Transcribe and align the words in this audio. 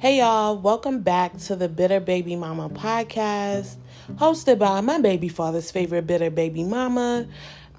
Hey 0.00 0.18
y'all, 0.18 0.56
welcome 0.56 1.00
back 1.00 1.36
to 1.38 1.56
the 1.56 1.68
Bitter 1.68 1.98
Baby 1.98 2.36
Mama 2.36 2.68
podcast, 2.68 3.74
hosted 4.14 4.60
by 4.60 4.80
my 4.80 5.00
baby 5.00 5.26
father's 5.28 5.72
favorite 5.72 6.06
bitter 6.06 6.30
baby 6.30 6.62
mama, 6.62 7.26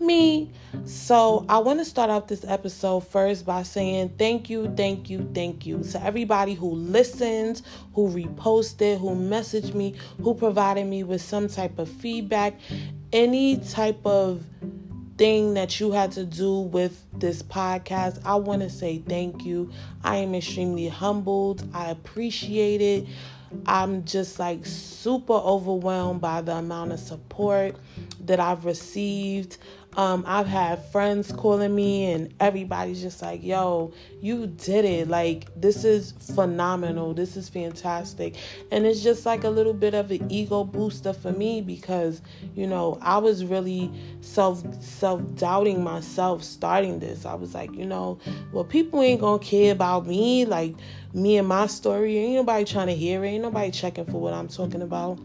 me. 0.01 0.51
So, 0.83 1.45
I 1.47 1.59
want 1.59 1.79
to 1.79 1.85
start 1.85 2.09
off 2.09 2.27
this 2.27 2.43
episode 2.43 3.07
first 3.07 3.45
by 3.45 3.63
saying 3.63 4.15
thank 4.17 4.49
you, 4.49 4.69
thank 4.75 5.09
you, 5.09 5.31
thank 5.33 5.65
you 5.65 5.81
to 5.81 6.03
everybody 6.03 6.55
who 6.55 6.71
listens, 6.71 7.63
who 7.93 8.09
reposted, 8.09 8.99
who 8.99 9.11
messaged 9.15 9.73
me, 9.73 9.95
who 10.21 10.33
provided 10.33 10.87
me 10.87 11.03
with 11.03 11.21
some 11.21 11.47
type 11.47 11.79
of 11.79 11.87
feedback, 11.87 12.59
any 13.13 13.59
type 13.59 14.05
of 14.05 14.43
thing 15.19 15.53
that 15.55 15.81
you 15.81 15.91
had 15.91 16.13
to 16.13 16.23
do 16.23 16.61
with 16.61 17.03
this 17.19 17.43
podcast, 17.43 18.21
I 18.23 18.35
want 18.35 18.61
to 18.61 18.69
say 18.69 18.99
thank 18.99 19.43
you. 19.43 19.69
I 20.01 20.15
am 20.15 20.33
extremely 20.33 20.87
humbled. 20.87 21.61
I 21.73 21.89
appreciate 21.89 22.79
it. 22.79 23.05
I'm 23.65 24.05
just 24.05 24.39
like 24.39 24.65
super 24.65 25.33
overwhelmed 25.33 26.21
by 26.21 26.39
the 26.41 26.53
amount 26.53 26.93
of 26.93 27.01
support 27.01 27.75
that 28.21 28.39
I've 28.39 28.65
received. 28.65 29.57
Um, 29.97 30.23
I've 30.27 30.45
had 30.45 30.85
friends 30.91 31.31
calling 31.31 31.73
me, 31.73 32.11
and 32.11 32.33
everybody's 32.39 33.01
just 33.01 33.23
like, 33.23 33.43
yo, 33.43 33.91
you 34.21 34.45
did 34.45 34.85
it. 34.85 35.07
Like, 35.07 35.47
this 35.59 35.83
is 35.83 36.11
phenomenal. 36.35 37.13
This 37.13 37.35
is 37.35 37.49
fantastic. 37.49 38.35
And 38.71 38.85
it's 38.85 39.01
just 39.01 39.25
like 39.25 39.43
a 39.43 39.49
little 39.49 39.73
bit 39.73 39.95
of 39.95 40.11
an 40.11 40.31
ego 40.31 40.63
booster 40.63 41.11
for 41.11 41.31
me 41.31 41.61
because, 41.61 42.21
you 42.55 42.67
know, 42.67 42.99
I 43.01 43.17
was 43.17 43.43
really 43.43 43.91
self 44.21 44.63
self 44.81 45.21
doubting 45.35 45.83
myself 45.83 46.43
starting 46.43 46.99
this. 46.99 47.25
I 47.25 47.33
was 47.33 47.55
like, 47.55 47.73
you 47.73 47.85
know, 47.85 48.19
well, 48.51 48.63
people 48.63 49.01
ain't 49.01 49.21
gonna 49.21 49.39
care 49.39 49.71
about 49.71 50.05
me, 50.05 50.45
like 50.45 50.75
me 51.13 51.37
and 51.37 51.47
my 51.47 51.65
story. 51.65 52.15
Ain't 52.15 52.35
nobody 52.35 52.63
trying 52.63 52.87
to 52.87 52.95
hear 52.95 53.25
it. 53.25 53.29
Ain't 53.29 53.43
nobody 53.43 53.71
checking 53.71 54.05
for 54.05 54.21
what 54.21 54.33
I'm 54.33 54.47
talking 54.47 54.83
about 54.83 55.19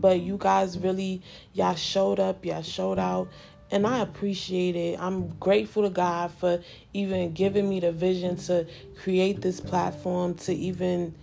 but 0.00 0.20
you 0.20 0.36
guys 0.38 0.78
really 0.78 1.22
y'all 1.52 1.74
showed 1.74 2.18
up 2.18 2.44
y'all 2.44 2.62
showed 2.62 2.98
out 2.98 3.28
and 3.72 3.86
I 3.86 4.00
appreciate 4.00 4.74
it. 4.74 4.98
I'm 5.00 5.28
grateful 5.38 5.84
to 5.84 5.90
God 5.90 6.32
for 6.32 6.60
even 6.92 7.32
giving 7.32 7.68
me 7.68 7.80
the 7.80 7.92
vision 7.92 8.36
to 8.36 8.66
create 8.96 9.40
this 9.42 9.60
platform 9.60 10.34
to 10.38 10.52
even 10.52 11.14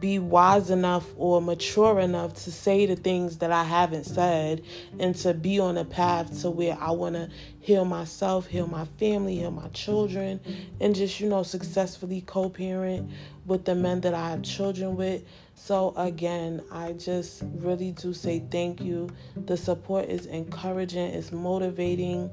be 0.00 0.18
wise 0.18 0.70
enough 0.70 1.06
or 1.16 1.40
mature 1.40 1.98
enough 1.98 2.32
to 2.32 2.52
say 2.52 2.86
the 2.86 2.94
things 2.94 3.38
that 3.38 3.50
I 3.50 3.64
haven't 3.64 4.04
said 4.04 4.62
and 5.00 5.14
to 5.16 5.34
be 5.34 5.58
on 5.58 5.76
a 5.76 5.84
path 5.84 6.42
to 6.42 6.50
where 6.50 6.76
I 6.80 6.92
want 6.92 7.16
to 7.16 7.30
heal 7.60 7.84
myself, 7.84 8.46
heal 8.46 8.68
my 8.68 8.84
family, 9.00 9.36
heal 9.36 9.50
my 9.50 9.68
children, 9.68 10.40
and 10.80 10.94
just, 10.94 11.18
you 11.18 11.28
know, 11.28 11.42
successfully 11.42 12.20
co 12.20 12.48
parent 12.48 13.10
with 13.46 13.64
the 13.64 13.74
men 13.74 14.02
that 14.02 14.14
I 14.14 14.30
have 14.30 14.42
children 14.42 14.96
with. 14.96 15.22
So, 15.60 15.92
again, 15.96 16.62
I 16.70 16.92
just 16.92 17.42
really 17.56 17.90
do 17.90 18.14
say 18.14 18.42
thank 18.50 18.80
you. 18.80 19.10
The 19.36 19.56
support 19.56 20.08
is 20.08 20.26
encouraging, 20.26 21.08
it's 21.12 21.32
motivating. 21.32 22.30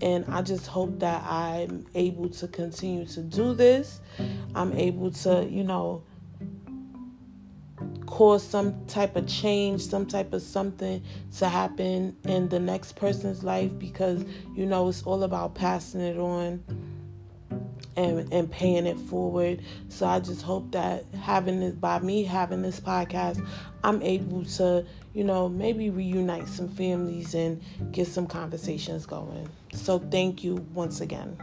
And 0.00 0.24
I 0.28 0.42
just 0.42 0.68
hope 0.68 1.00
that 1.00 1.22
I'm 1.24 1.86
able 1.94 2.28
to 2.30 2.48
continue 2.48 3.04
to 3.06 3.20
do 3.20 3.52
this. 3.52 4.00
I'm 4.54 4.72
able 4.74 5.10
to, 5.10 5.44
you 5.50 5.64
know, 5.64 6.04
cause 8.06 8.46
some 8.46 8.86
type 8.86 9.16
of 9.16 9.26
change, 9.26 9.82
some 9.82 10.06
type 10.06 10.32
of 10.32 10.40
something 10.40 11.02
to 11.38 11.48
happen 11.48 12.16
in 12.24 12.48
the 12.48 12.60
next 12.60 12.94
person's 12.94 13.42
life 13.42 13.76
because 13.78 14.24
you 14.54 14.66
know 14.66 14.88
it's 14.88 15.02
all 15.02 15.24
about 15.24 15.54
passing 15.54 16.00
it 16.00 16.16
on 16.16 16.62
and 17.96 18.18
mm-hmm. 18.18 18.32
and 18.32 18.50
paying 18.50 18.86
it 18.86 18.98
forward. 18.98 19.60
So 19.88 20.06
I 20.06 20.20
just 20.20 20.42
hope 20.42 20.70
that 20.72 21.04
having 21.20 21.60
this 21.60 21.74
by 21.74 21.98
me 22.00 22.24
having 22.24 22.62
this 22.62 22.80
podcast, 22.80 23.44
I'm 23.84 24.02
able 24.02 24.44
to, 24.44 24.84
you 25.14 25.24
know, 25.24 25.48
maybe 25.48 25.90
reunite 25.90 26.48
some 26.48 26.68
families 26.68 27.34
and 27.34 27.60
get 27.92 28.06
some 28.06 28.26
conversations 28.26 29.06
going. 29.06 29.48
So 29.72 29.98
thank 29.98 30.44
you 30.44 30.56
once 30.74 31.00
again. 31.00 31.36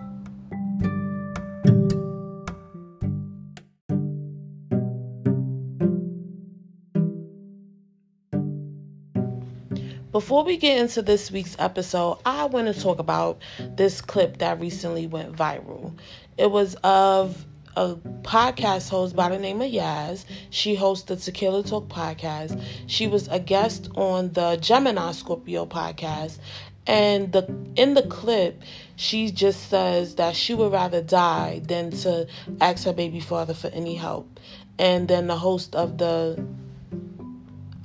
Before 10.11 10.43
we 10.43 10.57
get 10.57 10.79
into 10.79 11.03
this 11.03 11.31
week's 11.31 11.55
episode, 11.59 12.17
I 12.25 12.45
want 12.45 12.73
to 12.73 12.81
talk 12.81 12.97
about 12.97 13.43
this 13.77 14.01
clip 14.01 14.39
that 14.39 14.59
recently 14.59 15.05
went 15.05 15.33
viral. 15.35 15.93
It 16.39 16.49
was 16.49 16.75
of 16.85 17.45
a 17.75 17.95
podcast 18.21 18.89
host 18.89 19.13
by 19.13 19.27
the 19.27 19.37
name 19.37 19.61
of 19.61 19.69
Yaz. 19.69 20.23
She 20.51 20.73
hosts 20.73 21.03
the 21.03 21.17
Tequila 21.17 21.63
Talk 21.63 21.89
podcast. 21.89 22.63
She 22.87 23.07
was 23.07 23.27
a 23.27 23.39
guest 23.39 23.89
on 23.95 24.31
the 24.31 24.55
Gemini 24.55 25.11
Scorpio 25.11 25.65
podcast. 25.65 26.39
And 26.87 27.33
the 27.33 27.43
in 27.75 27.93
the 27.93 28.03
clip, 28.03 28.61
she 28.95 29.31
just 29.31 29.69
says 29.69 30.15
that 30.15 30.33
she 30.33 30.53
would 30.53 30.71
rather 30.71 31.01
die 31.01 31.59
than 31.65 31.91
to 31.91 32.25
ask 32.61 32.85
her 32.85 32.93
baby 32.93 33.19
father 33.19 33.53
for 33.53 33.67
any 33.67 33.95
help. 33.95 34.39
And 34.77 35.09
then 35.09 35.27
the 35.27 35.35
host 35.35 35.75
of 35.75 35.97
the 35.97 36.41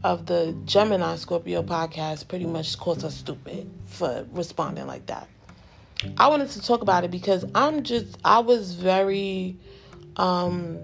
of 0.04 0.26
the 0.26 0.56
Gemini 0.64 1.16
Scorpio 1.16 1.64
podcast 1.64 2.28
pretty 2.28 2.47
much 2.47 2.78
calls 2.78 3.03
her 3.03 3.10
stupid 3.10 3.69
for 3.87 4.25
responding 4.31 4.87
like 4.87 5.06
that. 5.06 5.28
I 6.19 6.28
wanted 6.28 6.50
to 6.50 6.62
talk 6.62 6.82
about 6.82 7.04
it 7.04 7.10
because 7.10 7.44
I'm 7.54 7.82
just 7.82 8.19
I 8.25 8.41
was 8.41 8.75
very 8.75 9.56
um 10.16 10.78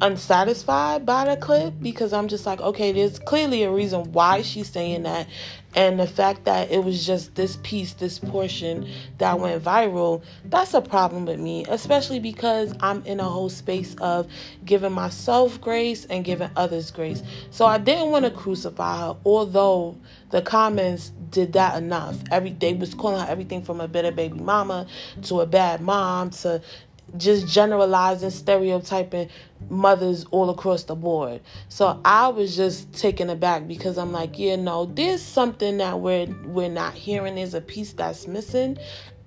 unsatisfied 0.00 1.06
by 1.06 1.24
the 1.24 1.36
clip 1.36 1.74
because 1.80 2.12
I'm 2.12 2.28
just 2.28 2.44
like, 2.44 2.60
okay, 2.60 2.92
there's 2.92 3.18
clearly 3.18 3.62
a 3.62 3.70
reason 3.70 4.12
why 4.12 4.42
she's 4.42 4.68
saying 4.68 5.04
that. 5.04 5.28
And 5.74 6.00
the 6.00 6.06
fact 6.06 6.44
that 6.44 6.70
it 6.70 6.82
was 6.84 7.06
just 7.06 7.34
this 7.34 7.58
piece, 7.62 7.92
this 7.94 8.18
portion 8.18 8.88
that 9.18 9.38
went 9.38 9.62
viral, 9.62 10.22
that's 10.46 10.72
a 10.72 10.80
problem 10.80 11.26
with 11.26 11.38
me, 11.38 11.66
especially 11.68 12.18
because 12.18 12.74
I'm 12.80 13.04
in 13.04 13.20
a 13.20 13.24
whole 13.24 13.50
space 13.50 13.94
of 14.00 14.26
giving 14.64 14.92
myself 14.92 15.60
grace 15.60 16.06
and 16.06 16.24
giving 16.24 16.50
others 16.56 16.90
grace. 16.90 17.22
So 17.50 17.66
I 17.66 17.78
didn't 17.78 18.10
want 18.10 18.24
to 18.24 18.30
crucify 18.30 19.00
her, 19.00 19.16
although 19.24 19.96
the 20.30 20.42
comments 20.42 21.12
did 21.30 21.52
that 21.54 21.76
enough. 21.76 22.16
Every 22.30 22.50
day 22.50 22.74
was 22.74 22.94
calling 22.94 23.20
her 23.20 23.30
everything 23.30 23.62
from 23.62 23.80
a 23.80 23.88
bitter 23.88 24.10
baby 24.10 24.38
mama 24.38 24.86
to 25.22 25.40
a 25.40 25.46
bad 25.46 25.80
mom 25.80 26.30
to 26.30 26.60
just 27.16 27.46
generalizing, 27.46 28.30
stereotyping 28.30 29.28
mothers 29.70 30.24
all 30.30 30.50
across 30.50 30.84
the 30.84 30.94
board. 30.94 31.40
So 31.68 32.00
I 32.04 32.28
was 32.28 32.56
just 32.56 32.92
taken 32.92 33.30
aback 33.30 33.66
because 33.68 33.96
I'm 33.96 34.12
like, 34.12 34.38
yeah, 34.38 34.56
no, 34.56 34.86
there's 34.86 35.22
something 35.22 35.78
that 35.78 36.00
we're 36.00 36.26
we're 36.44 36.68
not 36.68 36.94
hearing. 36.94 37.36
There's 37.36 37.54
a 37.54 37.60
piece 37.60 37.92
that's 37.92 38.26
missing, 38.26 38.78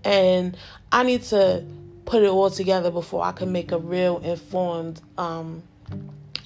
and 0.03 0.57
I 0.91 1.03
need 1.03 1.23
to 1.23 1.63
put 2.05 2.23
it 2.23 2.29
all 2.29 2.49
together 2.49 2.91
before 2.91 3.23
I 3.23 3.31
can 3.31 3.51
make 3.51 3.71
a 3.71 3.77
real 3.77 4.17
informed 4.19 5.01
um, 5.17 5.63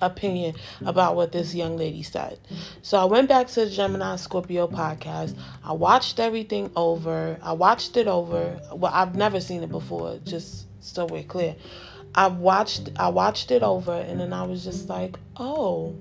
opinion 0.01 0.55
about 0.85 1.15
what 1.15 1.31
this 1.31 1.53
young 1.53 1.77
lady 1.77 2.03
said. 2.03 2.39
So 2.81 2.97
I 2.97 3.05
went 3.05 3.29
back 3.29 3.47
to 3.47 3.65
the 3.65 3.69
Gemini 3.69 4.15
Scorpio 4.17 4.67
podcast. 4.67 5.37
I 5.63 5.73
watched 5.73 6.19
everything 6.19 6.71
over. 6.75 7.37
I 7.41 7.53
watched 7.53 7.97
it 7.97 8.07
over. 8.07 8.59
Well, 8.71 8.91
I've 8.93 9.15
never 9.15 9.39
seen 9.39 9.63
it 9.63 9.69
before. 9.69 10.19
Just 10.23 10.67
so 10.81 11.05
we're 11.05 11.23
clear. 11.23 11.55
I 12.15 12.27
watched 12.27 12.89
I 12.97 13.09
watched 13.09 13.49
it 13.49 13.63
over 13.63 13.93
and 13.93 14.19
then 14.19 14.33
I 14.33 14.43
was 14.43 14.63
just 14.63 14.87
like, 14.87 15.17
"Oh, 15.37 15.95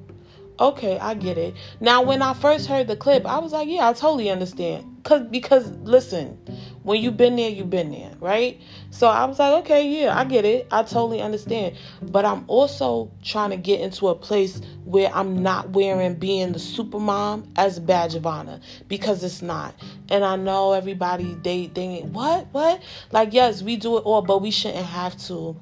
okay, 0.69 0.99
I 0.99 1.15
get 1.15 1.39
it." 1.39 1.55
Now, 1.81 2.03
when 2.03 2.23
I 2.23 2.35
first 2.35 2.67
heard 2.67 2.87
the 2.89 2.97
clip, 2.97 3.27
I 3.27 3.39
was 3.39 3.53
like, 3.53 3.69
"Yeah, 3.69 3.89
I 3.89 3.93
totally 3.93 4.31
understand." 4.31 4.87
Cuz 5.05 5.23
because 5.31 5.71
listen, 5.83 6.39
when 6.85 7.01
you've 7.01 7.17
been 7.17 7.37
there, 7.37 7.51
you've 7.51 7.71
been 7.71 7.91
there, 7.91 8.13
right? 8.21 8.61
So 8.91 9.09
I 9.09 9.25
was 9.25 9.39
like, 9.39 9.53
"Okay, 9.65 9.89
yeah, 9.89 10.17
I 10.17 10.25
get 10.25 10.45
it. 10.45 10.69
I 10.71 10.83
totally 10.83 11.21
understand." 11.21 11.75
But 12.03 12.25
I'm 12.25 12.45
also 12.47 13.11
trying 13.23 13.51
to 13.51 13.57
get 13.57 13.81
into 13.81 14.09
a 14.09 14.15
place 14.15 14.61
where 14.85 15.11
I'm 15.13 15.43
not 15.43 15.71
wearing 15.71 16.15
being 16.15 16.53
the 16.53 16.59
super 16.59 16.99
mom 16.99 17.45
as 17.57 17.79
a 17.79 17.81
badge 17.81 18.15
of 18.15 18.27
honor 18.27 18.61
because 18.89 19.25
it's 19.25 19.43
not. 19.43 19.75
And 20.09 20.25
I 20.25 20.37
know 20.37 20.73
everybody 20.73 21.37
they 21.43 21.67
they 21.67 22.01
what? 22.01 22.47
What? 22.53 22.83
Like 23.11 23.33
yes, 23.33 23.63
we 23.63 23.77
do 23.77 23.97
it 23.99 24.01
all, 24.01 24.23
but 24.23 24.41
we 24.43 24.51
shouldn't 24.51 24.87
have 24.87 25.17
to 25.27 25.57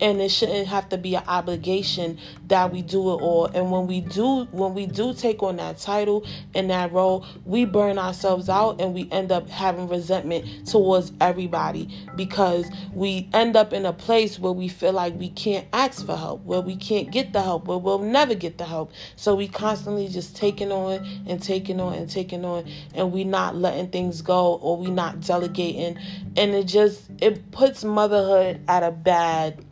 and 0.00 0.20
it 0.20 0.30
shouldn't 0.30 0.66
have 0.68 0.88
to 0.90 0.98
be 0.98 1.14
an 1.14 1.22
obligation 1.26 2.18
that 2.48 2.72
we 2.72 2.82
do 2.82 3.00
it 3.12 3.22
all. 3.22 3.46
And 3.46 3.70
when 3.70 3.86
we 3.86 4.00
do 4.00 4.44
when 4.52 4.74
we 4.74 4.86
do 4.86 5.14
take 5.14 5.42
on 5.42 5.56
that 5.56 5.78
title 5.78 6.26
and 6.54 6.70
that 6.70 6.92
role 6.92 7.26
we 7.44 7.64
burn 7.64 7.98
ourselves 7.98 8.48
out 8.48 8.80
and 8.80 8.94
we 8.94 9.08
end 9.10 9.32
up 9.32 9.48
having 9.48 9.88
resentment 9.88 10.66
towards 10.66 11.12
everybody 11.20 11.88
because 12.16 12.66
we 12.92 13.28
end 13.32 13.56
up 13.56 13.72
in 13.72 13.86
a 13.86 13.92
place 13.92 14.38
where 14.38 14.52
we 14.52 14.68
feel 14.68 14.92
like 14.92 15.18
we 15.18 15.28
can't 15.30 15.66
ask 15.72 16.04
for 16.04 16.16
help 16.16 16.42
where 16.44 16.60
we 16.60 16.76
can't 16.76 17.10
get 17.10 17.32
the 17.32 17.42
help 17.42 17.66
where 17.66 17.78
we'll 17.78 17.98
never 17.98 18.34
get 18.34 18.58
the 18.58 18.64
help. 18.64 18.92
So 19.16 19.34
we 19.34 19.48
constantly 19.48 20.08
just 20.08 20.36
taking 20.36 20.72
on 20.72 21.04
and 21.26 21.42
taking 21.42 21.80
on 21.80 21.94
and 21.94 22.08
taking 22.08 22.44
on 22.44 22.66
and 22.94 23.12
we 23.12 23.24
not 23.24 23.56
letting 23.56 23.88
things 23.88 24.22
go 24.22 24.54
or 24.56 24.76
we 24.76 24.90
not 24.90 25.20
delegating. 25.20 25.98
And 26.36 26.54
it 26.54 26.64
just 26.64 27.10
it 27.20 27.50
puts 27.50 27.84
motherhood 27.84 28.60
at 28.68 28.82
a 28.82 28.90
bad 28.90 29.64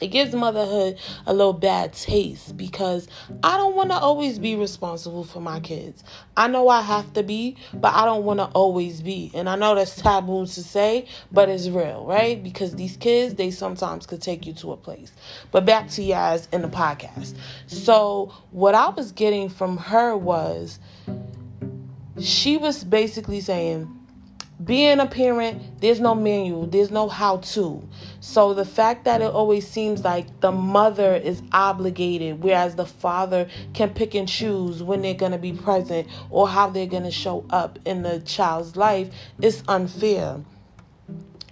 it 0.00 0.08
gives 0.08 0.34
motherhood 0.34 0.98
a 1.26 1.32
little 1.32 1.52
bad 1.52 1.92
taste 1.92 2.56
because 2.56 3.08
I 3.42 3.56
don't 3.56 3.76
want 3.76 3.90
to 3.90 3.96
always 3.96 4.38
be 4.38 4.56
responsible 4.56 5.24
for 5.24 5.40
my 5.40 5.60
kids. 5.60 6.02
I 6.36 6.48
know 6.48 6.68
I 6.68 6.82
have 6.82 7.12
to 7.14 7.22
be, 7.22 7.56
but 7.74 7.94
I 7.94 8.04
don't 8.04 8.24
want 8.24 8.40
to 8.40 8.46
always 8.46 9.02
be. 9.02 9.30
And 9.34 9.48
I 9.48 9.56
know 9.56 9.74
that's 9.74 9.96
taboo 9.96 10.46
to 10.46 10.62
say, 10.62 11.06
but 11.30 11.48
it's 11.48 11.68
real, 11.68 12.04
right? 12.06 12.42
Because 12.42 12.74
these 12.74 12.96
kids, 12.96 13.34
they 13.34 13.50
sometimes 13.50 14.06
could 14.06 14.22
take 14.22 14.46
you 14.46 14.52
to 14.54 14.72
a 14.72 14.76
place. 14.76 15.12
But 15.50 15.64
back 15.64 15.88
to 15.90 16.02
Yaz 16.02 16.48
in 16.52 16.62
the 16.62 16.68
podcast. 16.68 17.36
So, 17.66 18.32
what 18.50 18.74
I 18.74 18.88
was 18.88 19.12
getting 19.12 19.48
from 19.48 19.76
her 19.76 20.16
was 20.16 20.78
she 22.18 22.56
was 22.56 22.84
basically 22.84 23.40
saying, 23.40 23.99
being 24.64 25.00
a 25.00 25.06
parent, 25.06 25.80
there's 25.80 26.00
no 26.00 26.14
manual, 26.14 26.66
there's 26.66 26.90
no 26.90 27.08
how 27.08 27.38
to. 27.38 27.86
So 28.20 28.52
the 28.52 28.64
fact 28.64 29.04
that 29.04 29.22
it 29.22 29.30
always 29.32 29.66
seems 29.66 30.04
like 30.04 30.40
the 30.40 30.52
mother 30.52 31.14
is 31.14 31.42
obligated, 31.52 32.42
whereas 32.42 32.74
the 32.74 32.84
father 32.84 33.48
can 33.72 33.90
pick 33.94 34.14
and 34.14 34.28
choose 34.28 34.82
when 34.82 35.00
they're 35.02 35.14
going 35.14 35.32
to 35.32 35.38
be 35.38 35.52
present 35.52 36.08
or 36.28 36.48
how 36.48 36.68
they're 36.68 36.86
going 36.86 37.04
to 37.04 37.10
show 37.10 37.44
up 37.50 37.78
in 37.84 38.02
the 38.02 38.20
child's 38.20 38.76
life, 38.76 39.08
is 39.40 39.62
unfair. 39.66 40.40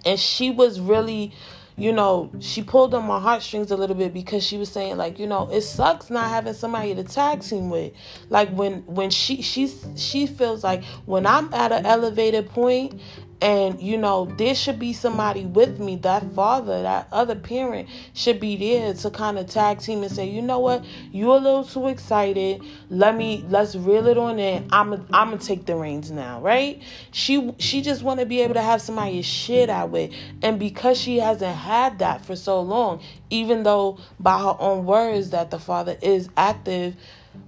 And 0.05 0.19
she 0.19 0.51
was 0.51 0.79
really 0.79 1.33
you 1.79 1.93
know, 1.93 2.29
she 2.39 2.61
pulled 2.61 2.93
on 2.93 3.05
my 3.05 3.19
heartstrings 3.19 3.71
a 3.71 3.77
little 3.77 3.95
bit 3.95 4.13
because 4.13 4.43
she 4.43 4.57
was 4.57 4.69
saying 4.69 4.97
like, 4.97 5.17
you 5.17 5.27
know, 5.27 5.49
it 5.49 5.61
sucks 5.61 6.09
not 6.09 6.29
having 6.29 6.53
somebody 6.53 6.93
to 6.93 7.03
tag 7.03 7.41
team 7.41 7.69
with. 7.69 7.93
Like 8.29 8.49
when 8.49 8.85
when 8.85 9.09
she 9.09 9.41
she's 9.41 9.85
she 9.95 10.27
feels 10.27 10.63
like 10.63 10.83
when 11.05 11.25
I'm 11.25 11.53
at 11.53 11.71
an 11.71 11.85
elevated 11.85 12.49
point 12.49 12.99
and 13.41 13.81
you 13.81 13.97
know, 13.97 14.25
there 14.37 14.53
should 14.53 14.79
be 14.79 14.91
somebody 14.91 15.45
with 15.45 15.79
me. 15.79 15.95
That 15.97 16.33
father, 16.33 16.81
that 16.81 17.07
other 17.11 17.35
parent 17.35 17.87
should 18.13 18.39
be 18.39 18.57
there 18.57 18.93
to 18.93 19.09
kind 19.09 19.39
of 19.39 19.47
tag 19.47 19.79
team 19.79 20.03
and 20.03 20.11
say, 20.11 20.27
you 20.27 20.41
know 20.41 20.59
what, 20.59 20.83
you're 21.11 21.37
a 21.37 21.39
little 21.39 21.63
too 21.63 21.87
excited. 21.87 22.61
Let 22.89 23.15
me 23.15 23.45
let's 23.49 23.75
reel 23.75 24.07
it 24.07 24.17
on 24.17 24.39
in. 24.39 24.67
I'm 24.71 24.93
a, 24.93 24.97
I'm 25.13 25.29
gonna 25.29 25.37
take 25.37 25.65
the 25.65 25.75
reins 25.75 26.11
now, 26.11 26.41
right? 26.41 26.81
She 27.11 27.53
she 27.59 27.81
just 27.81 28.03
want 28.03 28.19
to 28.19 28.25
be 28.25 28.41
able 28.41 28.55
to 28.55 28.61
have 28.61 28.81
somebody 28.81 29.17
to 29.17 29.23
share 29.23 29.67
that 29.67 29.89
with, 29.89 30.11
and 30.41 30.59
because 30.59 30.99
she 30.99 31.17
hasn't 31.19 31.55
had 31.55 31.99
that 31.99 32.25
for 32.25 32.35
so 32.35 32.59
long, 32.61 33.01
even 33.29 33.63
though 33.63 33.99
by 34.19 34.37
her 34.37 34.55
own 34.59 34.85
words 34.85 35.29
that 35.29 35.49
the 35.49 35.59
father 35.59 35.97
is 36.01 36.29
active, 36.35 36.95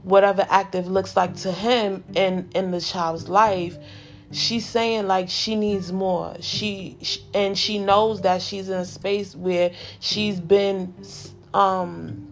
whatever 0.03 0.47
active 0.49 0.88
looks 0.88 1.17
like 1.17 1.35
to 1.35 1.51
him 1.51 2.03
in 2.15 2.49
in 2.55 2.71
the 2.71 2.79
child's 2.79 3.27
life 3.27 3.77
she's 4.31 4.65
saying 4.65 5.07
like 5.07 5.29
she 5.29 5.55
needs 5.55 5.91
more 5.91 6.35
she, 6.39 6.97
and 7.33 7.57
she 7.57 7.77
knows 7.77 8.21
that 8.21 8.41
she's 8.41 8.69
in 8.69 8.77
a 8.77 8.85
space 8.85 9.35
where 9.35 9.71
she's 9.99 10.39
been 10.39 10.93
um 11.53 12.27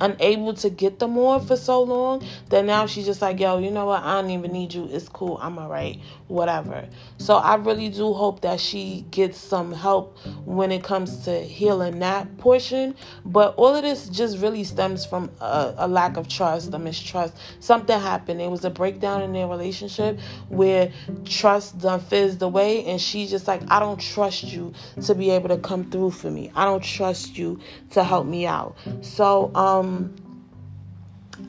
unable 0.00 0.54
to 0.54 0.70
get 0.70 0.98
the 0.98 1.06
more 1.06 1.40
for 1.40 1.56
so 1.56 1.82
long 1.82 2.24
that 2.48 2.64
now 2.64 2.86
she's 2.86 3.04
just 3.04 3.22
like, 3.22 3.38
yo, 3.38 3.58
you 3.58 3.70
know 3.70 3.86
what? 3.86 4.02
I 4.02 4.20
don't 4.20 4.30
even 4.30 4.52
need 4.52 4.72
you. 4.72 4.88
It's 4.90 5.08
cool. 5.08 5.38
I'm 5.40 5.58
all 5.58 5.68
right. 5.68 6.00
Whatever. 6.30 6.88
So 7.18 7.34
I 7.34 7.56
really 7.56 7.88
do 7.88 8.12
hope 8.12 8.42
that 8.42 8.60
she 8.60 9.04
gets 9.10 9.36
some 9.36 9.72
help 9.72 10.16
when 10.44 10.70
it 10.70 10.84
comes 10.84 11.24
to 11.24 11.42
healing 11.42 11.98
that 11.98 12.38
portion. 12.38 12.94
But 13.24 13.56
all 13.56 13.74
of 13.74 13.82
this 13.82 14.08
just 14.08 14.38
really 14.38 14.62
stems 14.62 15.04
from 15.04 15.28
a, 15.40 15.74
a 15.76 15.88
lack 15.88 16.16
of 16.16 16.28
trust, 16.28 16.72
a 16.72 16.78
mistrust. 16.78 17.36
Something 17.58 17.98
happened. 17.98 18.40
It 18.40 18.48
was 18.48 18.64
a 18.64 18.70
breakdown 18.70 19.22
in 19.22 19.32
their 19.32 19.48
relationship 19.48 20.20
where 20.48 20.92
trust 21.24 21.80
done 21.80 21.98
fizzed 21.98 22.42
away, 22.42 22.84
and 22.84 23.00
she's 23.00 23.28
just 23.28 23.48
like, 23.48 23.62
I 23.68 23.80
don't 23.80 24.00
trust 24.00 24.44
you 24.44 24.72
to 25.02 25.14
be 25.16 25.30
able 25.30 25.48
to 25.48 25.58
come 25.58 25.90
through 25.90 26.12
for 26.12 26.30
me. 26.30 26.52
I 26.54 26.64
don't 26.64 26.82
trust 26.82 27.36
you 27.36 27.58
to 27.90 28.04
help 28.04 28.24
me 28.24 28.46
out. 28.46 28.76
So, 29.00 29.50
um, 29.56 30.14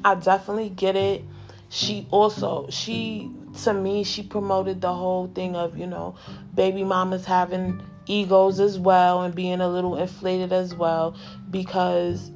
I 0.03 0.15
definitely 0.15 0.69
get 0.69 0.95
it. 0.95 1.23
She 1.69 2.07
also 2.11 2.67
she 2.69 3.31
to 3.63 3.73
me 3.73 4.03
she 4.03 4.23
promoted 4.23 4.81
the 4.81 4.93
whole 4.93 5.27
thing 5.27 5.55
of 5.55 5.77
you 5.77 5.87
know 5.87 6.15
baby 6.55 6.83
mamas 6.83 7.25
having 7.25 7.81
egos 8.07 8.59
as 8.59 8.79
well 8.79 9.21
and 9.21 9.35
being 9.35 9.61
a 9.61 9.67
little 9.67 9.97
inflated 9.97 10.51
as 10.51 10.73
well 10.73 11.15
because 11.49 12.31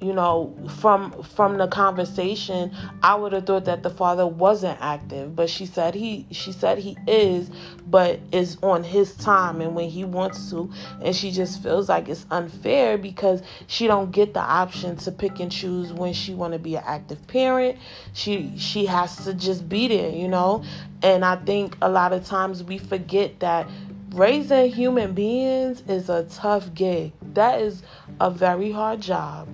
you 0.00 0.12
know 0.12 0.54
from 0.78 1.10
from 1.22 1.56
the 1.56 1.66
conversation 1.68 2.70
i 3.02 3.14
would 3.14 3.32
have 3.32 3.46
thought 3.46 3.64
that 3.64 3.82
the 3.82 3.88
father 3.88 4.26
wasn't 4.26 4.78
active 4.80 5.34
but 5.34 5.48
she 5.48 5.64
said 5.64 5.94
he 5.94 6.26
she 6.30 6.52
said 6.52 6.76
he 6.76 6.96
is 7.06 7.50
but 7.86 8.20
is 8.30 8.58
on 8.62 8.84
his 8.84 9.14
time 9.16 9.60
and 9.60 9.74
when 9.74 9.88
he 9.88 10.04
wants 10.04 10.50
to 10.50 10.70
and 11.00 11.16
she 11.16 11.30
just 11.30 11.62
feels 11.62 11.88
like 11.88 12.08
it's 12.08 12.26
unfair 12.30 12.98
because 12.98 13.42
she 13.68 13.86
don't 13.86 14.10
get 14.10 14.34
the 14.34 14.40
option 14.40 14.96
to 14.96 15.10
pick 15.10 15.40
and 15.40 15.50
choose 15.50 15.92
when 15.92 16.12
she 16.12 16.34
want 16.34 16.52
to 16.52 16.58
be 16.58 16.76
an 16.76 16.82
active 16.84 17.24
parent. 17.26 17.78
She 18.12 18.52
she 18.58 18.86
has 18.86 19.24
to 19.24 19.34
just 19.34 19.68
be 19.68 19.88
there 19.88 20.10
you 20.10 20.28
know? 20.28 20.62
And 21.02 21.24
i 21.24 21.36
think 21.36 21.76
a 21.80 21.88
lot 21.88 22.12
of 22.12 22.26
times 22.26 22.62
we 22.62 22.78
forget 22.78 23.40
that 23.40 23.68
raising 24.10 24.70
human 24.70 25.12
beings 25.12 25.82
is 25.88 26.08
a 26.08 26.24
tough 26.24 26.74
gig. 26.74 27.12
That 27.34 27.60
is 27.60 27.82
a 28.20 28.30
very 28.30 28.72
hard 28.72 29.00
job 29.00 29.48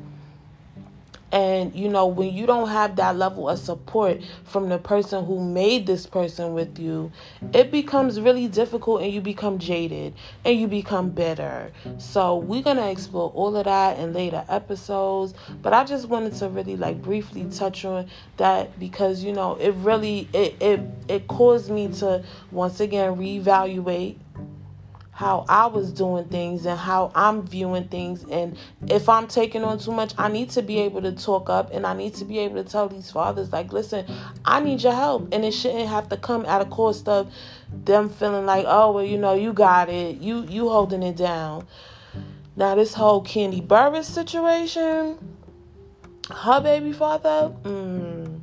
and 1.32 1.74
you 1.74 1.88
know, 1.88 2.06
when 2.06 2.32
you 2.34 2.44
don't 2.44 2.68
have 2.68 2.96
that 2.96 3.16
level 3.16 3.48
of 3.48 3.58
support 3.58 4.20
from 4.44 4.68
the 4.68 4.78
person 4.78 5.24
who 5.24 5.42
made 5.42 5.86
this 5.86 6.06
person 6.06 6.52
with 6.52 6.78
you, 6.78 7.10
it 7.54 7.70
becomes 7.70 8.20
really 8.20 8.48
difficult 8.48 9.02
and 9.02 9.12
you 9.12 9.22
become 9.22 9.58
jaded 9.58 10.14
and 10.44 10.60
you 10.60 10.68
become 10.68 11.08
bitter. 11.08 11.72
So, 11.96 12.36
we're 12.36 12.62
going 12.62 12.76
to 12.76 12.90
explore 12.90 13.30
all 13.30 13.56
of 13.56 13.64
that 13.64 13.98
in 13.98 14.12
later 14.12 14.44
episodes, 14.48 15.32
but 15.62 15.72
I 15.72 15.84
just 15.84 16.08
wanted 16.08 16.34
to 16.34 16.50
really 16.50 16.76
like 16.76 17.00
briefly 17.00 17.46
touch 17.50 17.86
on 17.86 18.08
that 18.36 18.78
because 18.78 19.24
you 19.24 19.32
know, 19.32 19.54
it 19.56 19.70
really 19.76 20.28
it 20.34 20.56
it 20.60 20.80
it 21.08 21.28
caused 21.28 21.70
me 21.70 21.88
to 21.94 22.22
once 22.50 22.80
again 22.80 23.16
reevaluate 23.16 24.16
how 25.12 25.44
I 25.46 25.66
was 25.66 25.92
doing 25.92 26.24
things 26.24 26.64
and 26.64 26.78
how 26.78 27.12
I'm 27.14 27.46
viewing 27.46 27.88
things. 27.88 28.24
And 28.30 28.56
if 28.88 29.10
I'm 29.10 29.28
taking 29.28 29.62
on 29.62 29.78
too 29.78 29.92
much, 29.92 30.14
I 30.16 30.28
need 30.28 30.48
to 30.50 30.62
be 30.62 30.80
able 30.80 31.02
to 31.02 31.12
talk 31.12 31.50
up 31.50 31.70
and 31.70 31.86
I 31.86 31.92
need 31.92 32.14
to 32.14 32.24
be 32.24 32.38
able 32.38 32.62
to 32.64 32.68
tell 32.68 32.88
these 32.88 33.10
fathers, 33.10 33.52
like, 33.52 33.74
listen, 33.74 34.06
I 34.46 34.60
need 34.60 34.82
your 34.82 34.94
help. 34.94 35.28
And 35.32 35.44
it 35.44 35.52
shouldn't 35.52 35.88
have 35.88 36.08
to 36.08 36.16
come 36.16 36.46
at 36.46 36.62
a 36.62 36.64
cost 36.64 37.08
of 37.08 37.32
them 37.84 38.08
feeling 38.08 38.46
like, 38.46 38.64
oh, 38.66 38.92
well, 38.92 39.04
you 39.04 39.18
know, 39.18 39.34
you 39.34 39.52
got 39.52 39.90
it. 39.90 40.16
You 40.16 40.46
you 40.46 40.70
holding 40.70 41.02
it 41.02 41.16
down. 41.16 41.66
Now, 42.56 42.74
this 42.74 42.94
whole 42.94 43.22
Kandi 43.22 43.66
Burruss 43.66 44.04
situation, 44.04 45.18
her 46.30 46.60
baby 46.60 46.92
father, 46.92 47.52
mm. 47.62 48.40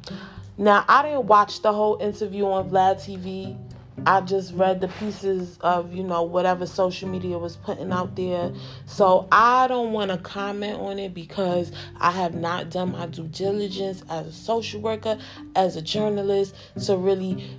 now 0.57 0.85
I 0.87 1.03
didn't 1.03 1.25
watch 1.25 1.61
the 1.61 1.73
whole 1.73 1.97
interview 1.97 2.45
on 2.45 2.69
Vlad 2.69 2.97
TV 2.97 3.57
I 4.05 4.21
just 4.21 4.53
read 4.53 4.81
the 4.81 4.87
pieces 4.87 5.57
of, 5.61 5.93
you 5.93 6.03
know, 6.03 6.23
whatever 6.23 6.65
social 6.65 7.09
media 7.09 7.37
was 7.37 7.55
putting 7.57 7.91
out 7.91 8.15
there. 8.15 8.51
So 8.85 9.27
I 9.31 9.67
don't 9.67 9.91
want 9.91 10.11
to 10.11 10.17
comment 10.17 10.79
on 10.79 10.99
it 10.99 11.13
because 11.13 11.71
I 11.99 12.11
have 12.11 12.33
not 12.33 12.69
done 12.69 12.91
my 12.91 13.07
due 13.07 13.27
diligence 13.27 14.03
as 14.09 14.27
a 14.27 14.33
social 14.33 14.81
worker, 14.81 15.17
as 15.55 15.75
a 15.75 15.81
journalist, 15.81 16.55
to 16.85 16.97
really 16.97 17.49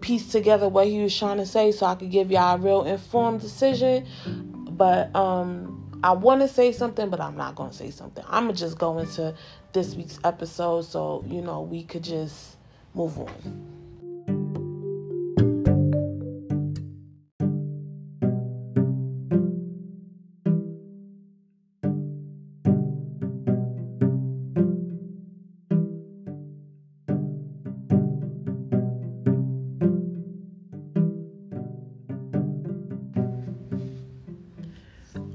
piece 0.00 0.30
together 0.30 0.68
what 0.68 0.86
he 0.86 1.02
was 1.02 1.16
trying 1.16 1.38
to 1.38 1.46
say 1.46 1.72
so 1.72 1.86
I 1.86 1.94
could 1.94 2.10
give 2.10 2.30
y'all 2.30 2.56
a 2.56 2.58
real 2.58 2.84
informed 2.84 3.40
decision. 3.40 4.06
But 4.70 5.14
um 5.14 5.80
I 6.04 6.12
want 6.12 6.42
to 6.42 6.48
say 6.48 6.70
something, 6.72 7.08
but 7.08 7.18
I'm 7.18 7.34
not 7.34 7.54
going 7.54 7.70
to 7.70 7.76
say 7.76 7.90
something. 7.90 8.22
I'm 8.28 8.44
going 8.44 8.54
to 8.54 8.60
just 8.60 8.76
go 8.76 8.98
into 8.98 9.34
this 9.72 9.94
week's 9.94 10.18
episode 10.22 10.84
so, 10.84 11.24
you 11.26 11.40
know, 11.40 11.62
we 11.62 11.82
could 11.82 12.04
just 12.04 12.56
move 12.92 13.18
on. 13.18 13.83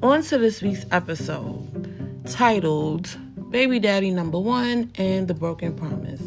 On 0.09 0.23
to 0.23 0.39
this 0.39 0.63
week's 0.63 0.87
episode 0.89 2.23
titled 2.25 3.15
Baby 3.51 3.77
Daddy 3.77 4.09
Number 4.09 4.39
One 4.39 4.91
and 4.95 5.27
the 5.27 5.35
Broken 5.35 5.75
Promise. 5.75 6.21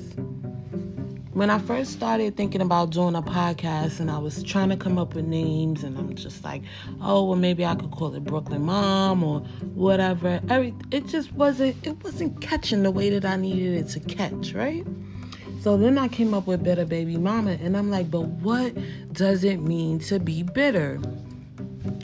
When 1.33 1.51
I 1.51 1.59
first 1.59 1.91
started 1.91 2.37
thinking 2.37 2.61
about 2.61 2.91
doing 2.91 3.17
a 3.17 3.23
podcast 3.23 3.99
and 3.99 4.09
I 4.09 4.19
was 4.19 4.45
trying 4.45 4.69
to 4.69 4.77
come 4.77 4.99
up 4.99 5.15
with 5.15 5.25
names, 5.25 5.83
and 5.83 5.99
I'm 5.99 6.15
just 6.15 6.45
like, 6.45 6.63
oh, 7.01 7.25
well, 7.25 7.37
maybe 7.37 7.67
I 7.67 7.75
could 7.75 7.91
call 7.91 8.15
it 8.15 8.23
Brooklyn 8.23 8.63
Mom 8.63 9.25
or 9.25 9.41
whatever. 9.75 10.41
Every, 10.49 10.73
it 10.93 11.09
just 11.09 11.33
wasn't, 11.33 11.85
it 11.85 12.05
wasn't 12.05 12.41
catching 12.41 12.85
the 12.85 12.91
way 12.93 13.11
that 13.11 13.25
I 13.25 13.35
needed 13.35 13.79
it 13.79 13.89
to 13.91 14.01
catch, 14.01 14.53
right? 14.53 14.87
So 15.61 15.77
then 15.77 15.99
I 15.99 16.07
came 16.07 16.35
up 16.35 16.47
with 16.47 16.63
Bitter 16.63 16.85
Baby 16.85 17.17
Mama, 17.17 17.59
and 17.61 17.77
I'm 17.77 17.91
like, 17.91 18.13
but 18.13 18.27
what 18.27 18.77
does 19.13 19.43
it 19.43 19.57
mean 19.57 19.99
to 20.01 20.21
be 20.21 20.45
bitter? 20.45 21.01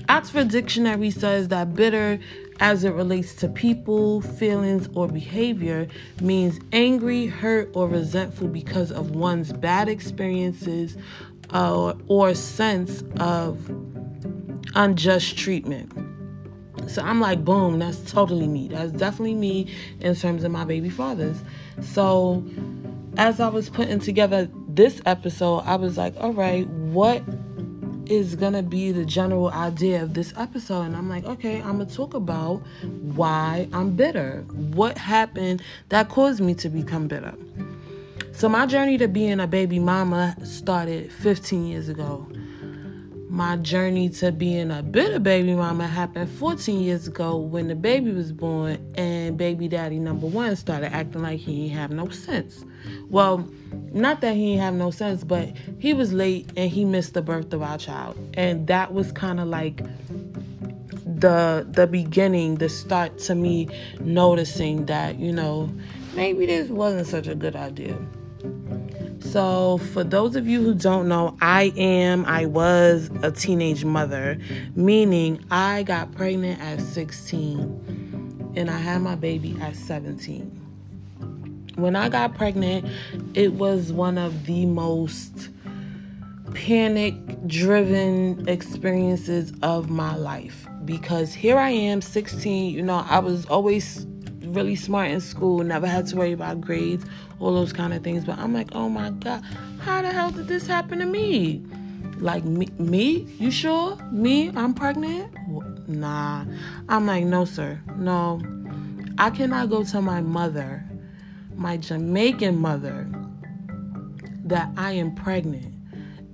Oxford 0.08 0.48
Dictionary 0.48 1.10
says 1.10 1.48
that 1.48 1.74
bitter 1.74 2.18
as 2.60 2.82
it 2.84 2.90
relates 2.90 3.34
to 3.36 3.48
people, 3.48 4.20
feelings, 4.20 4.88
or 4.94 5.06
behavior 5.06 5.86
means 6.20 6.58
angry, 6.72 7.26
hurt, 7.26 7.70
or 7.74 7.88
resentful 7.88 8.48
because 8.48 8.90
of 8.90 9.12
one's 9.12 9.52
bad 9.52 9.88
experiences 9.88 10.96
uh, 11.50 11.94
or 12.08 12.34
sense 12.34 13.04
of 13.20 13.70
unjust 14.74 15.36
treatment. 15.38 15.92
So 16.90 17.02
I'm 17.02 17.20
like, 17.20 17.44
boom, 17.44 17.78
that's 17.78 18.10
totally 18.10 18.48
me. 18.48 18.68
That's 18.68 18.92
definitely 18.92 19.34
me 19.34 19.72
in 20.00 20.14
terms 20.14 20.42
of 20.42 20.50
my 20.50 20.64
baby 20.64 20.90
fathers. 20.90 21.36
So 21.82 22.44
as 23.16 23.40
I 23.40 23.48
was 23.48 23.68
putting 23.68 23.98
together 23.98 24.48
this 24.68 25.02
episode, 25.04 25.58
I 25.60 25.76
was 25.76 25.96
like, 25.96 26.14
all 26.18 26.32
right, 26.32 26.66
what 26.68 27.22
is 28.08 28.34
gonna 28.34 28.62
be 28.62 28.92
the 28.92 29.04
general 29.04 29.50
idea 29.50 30.02
of 30.02 30.14
this 30.14 30.32
episode? 30.36 30.82
And 30.82 30.96
I'm 30.96 31.08
like, 31.08 31.24
okay, 31.24 31.60
I'm 31.60 31.78
gonna 31.78 31.86
talk 31.86 32.14
about 32.14 32.62
why 33.14 33.68
I'm 33.72 33.96
bitter. 33.96 34.44
What 34.52 34.98
happened 34.98 35.62
that 35.90 36.08
caused 36.08 36.40
me 36.40 36.54
to 36.54 36.68
become 36.68 37.08
bitter? 37.08 37.34
So, 38.32 38.48
my 38.48 38.66
journey 38.66 38.98
to 38.98 39.08
being 39.08 39.40
a 39.40 39.46
baby 39.46 39.78
mama 39.78 40.36
started 40.44 41.12
15 41.12 41.66
years 41.66 41.88
ago 41.88 42.26
my 43.28 43.56
journey 43.56 44.08
to 44.08 44.32
being 44.32 44.70
a 44.70 44.82
bitter 44.82 45.18
baby 45.18 45.54
mama 45.54 45.86
happened 45.86 46.30
14 46.30 46.80
years 46.80 47.06
ago 47.06 47.36
when 47.36 47.68
the 47.68 47.74
baby 47.74 48.10
was 48.10 48.32
born 48.32 48.78
and 48.94 49.36
baby 49.36 49.68
daddy 49.68 49.98
number 49.98 50.26
one 50.26 50.56
started 50.56 50.92
acting 50.92 51.22
like 51.22 51.38
he 51.38 51.68
didn't 51.68 51.78
have 51.78 51.90
no 51.90 52.08
sense. 52.08 52.64
Well, 53.10 53.48
not 53.92 54.22
that 54.22 54.34
he 54.34 54.52
didn't 54.52 54.62
have 54.62 54.74
no 54.74 54.90
sense, 54.90 55.24
but 55.24 55.52
he 55.78 55.92
was 55.92 56.12
late 56.12 56.50
and 56.56 56.70
he 56.70 56.84
missed 56.84 57.14
the 57.14 57.22
birth 57.22 57.52
of 57.52 57.62
our 57.62 57.76
child. 57.76 58.18
And 58.34 58.66
that 58.68 58.94
was 58.94 59.12
kind 59.12 59.40
of 59.40 59.48
like 59.48 59.82
the 61.04 61.66
the 61.70 61.86
beginning, 61.86 62.56
the 62.56 62.68
start 62.68 63.18
to 63.18 63.34
me 63.34 63.68
noticing 64.00 64.86
that, 64.86 65.18
you 65.18 65.32
know, 65.32 65.70
maybe 66.14 66.46
this 66.46 66.70
wasn't 66.70 67.06
such 67.06 67.26
a 67.26 67.34
good 67.34 67.56
idea. 67.56 67.98
So, 69.30 69.76
for 69.92 70.04
those 70.04 70.36
of 70.36 70.48
you 70.48 70.62
who 70.62 70.72
don't 70.72 71.06
know, 71.06 71.36
I 71.42 71.74
am, 71.76 72.24
I 72.24 72.46
was 72.46 73.10
a 73.22 73.30
teenage 73.30 73.84
mother, 73.84 74.38
meaning 74.74 75.44
I 75.50 75.82
got 75.82 76.12
pregnant 76.12 76.62
at 76.62 76.80
16 76.80 78.52
and 78.56 78.70
I 78.70 78.78
had 78.78 79.02
my 79.02 79.16
baby 79.16 79.54
at 79.60 79.76
17. 79.76 80.46
When 81.74 81.94
I 81.94 82.08
got 82.08 82.36
pregnant, 82.36 82.90
it 83.34 83.52
was 83.52 83.92
one 83.92 84.16
of 84.16 84.46
the 84.46 84.64
most 84.64 85.50
panic 86.54 87.14
driven 87.46 88.48
experiences 88.48 89.52
of 89.60 89.90
my 89.90 90.16
life 90.16 90.66
because 90.86 91.34
here 91.34 91.58
I 91.58 91.68
am, 91.68 92.00
16. 92.00 92.74
You 92.74 92.80
know, 92.82 93.04
I 93.06 93.18
was 93.18 93.44
always 93.46 94.06
really 94.52 94.76
smart 94.76 95.10
in 95.10 95.20
school, 95.20 95.62
never 95.62 95.86
had 95.86 96.06
to 96.08 96.16
worry 96.16 96.32
about 96.32 96.60
grades, 96.60 97.04
all 97.40 97.54
those 97.54 97.72
kind 97.72 97.92
of 97.92 98.02
things. 98.02 98.24
But 98.24 98.38
I'm 98.38 98.52
like, 98.52 98.68
oh 98.72 98.88
my 98.88 99.10
God, 99.10 99.42
how 99.80 100.02
the 100.02 100.10
hell 100.10 100.30
did 100.30 100.48
this 100.48 100.66
happen 100.66 100.98
to 100.98 101.06
me? 101.06 101.62
Like, 102.18 102.44
me? 102.44 102.68
me? 102.78 103.26
You 103.38 103.50
sure? 103.50 103.96
Me? 104.10 104.50
I'm 104.56 104.74
pregnant? 104.74 105.32
Nah. 105.88 106.44
I'm 106.88 107.06
like, 107.06 107.24
no, 107.24 107.44
sir. 107.44 107.80
No. 107.96 108.40
I 109.18 109.30
cannot 109.30 109.70
go 109.70 109.84
to 109.84 110.00
my 110.00 110.20
mother, 110.20 110.84
my 111.54 111.76
Jamaican 111.76 112.58
mother, 112.58 113.08
that 114.44 114.70
I 114.76 114.92
am 114.92 115.14
pregnant 115.14 115.74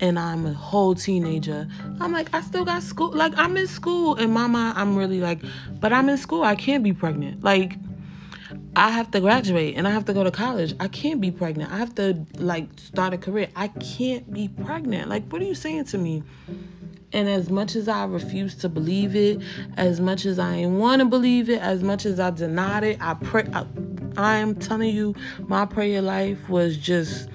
and 0.00 0.18
I'm 0.18 0.44
a 0.46 0.52
whole 0.52 0.94
teenager. 0.94 1.68
I'm 2.00 2.12
like, 2.12 2.28
I 2.34 2.40
still 2.42 2.64
got 2.64 2.82
school. 2.82 3.10
Like, 3.10 3.32
I'm 3.36 3.56
in 3.56 3.66
school. 3.66 4.16
And 4.16 4.32
mama, 4.32 4.72
I'm 4.76 4.96
really 4.96 5.20
like, 5.20 5.40
but 5.80 5.92
I'm 5.92 6.08
in 6.08 6.18
school. 6.18 6.42
I 6.42 6.56
can't 6.56 6.82
be 6.82 6.92
pregnant. 6.92 7.42
Like, 7.42 7.76
I 8.76 8.90
have 8.90 9.10
to 9.12 9.20
graduate 9.20 9.76
and 9.76 9.86
I 9.86 9.90
have 9.92 10.04
to 10.06 10.12
go 10.12 10.24
to 10.24 10.30
college. 10.30 10.74
I 10.80 10.88
can't 10.88 11.20
be 11.20 11.30
pregnant. 11.30 11.70
I 11.70 11.78
have 11.78 11.94
to 11.96 12.24
like 12.36 12.68
start 12.76 13.14
a 13.14 13.18
career. 13.18 13.48
I 13.54 13.68
can't 13.68 14.32
be 14.32 14.48
pregnant. 14.48 15.08
Like, 15.08 15.30
what 15.32 15.40
are 15.42 15.44
you 15.44 15.54
saying 15.54 15.84
to 15.86 15.98
me? 15.98 16.22
And 17.12 17.28
as 17.28 17.48
much 17.48 17.76
as 17.76 17.86
I 17.86 18.04
refuse 18.04 18.56
to 18.56 18.68
believe 18.68 19.14
it, 19.14 19.40
as 19.76 20.00
much 20.00 20.26
as 20.26 20.40
I 20.40 20.66
want 20.66 21.00
to 21.00 21.06
believe 21.06 21.48
it, 21.48 21.60
as 21.60 21.82
much 21.82 22.04
as 22.04 22.18
I 22.18 22.30
denied 22.30 22.82
it, 22.82 22.98
I 23.00 23.14
pray. 23.14 23.46
I, 23.52 23.64
I 24.16 24.36
am 24.36 24.56
telling 24.56 24.94
you, 24.94 25.14
my 25.46 25.64
prayer 25.64 26.02
life 26.02 26.48
was 26.48 26.76
just 26.76 27.28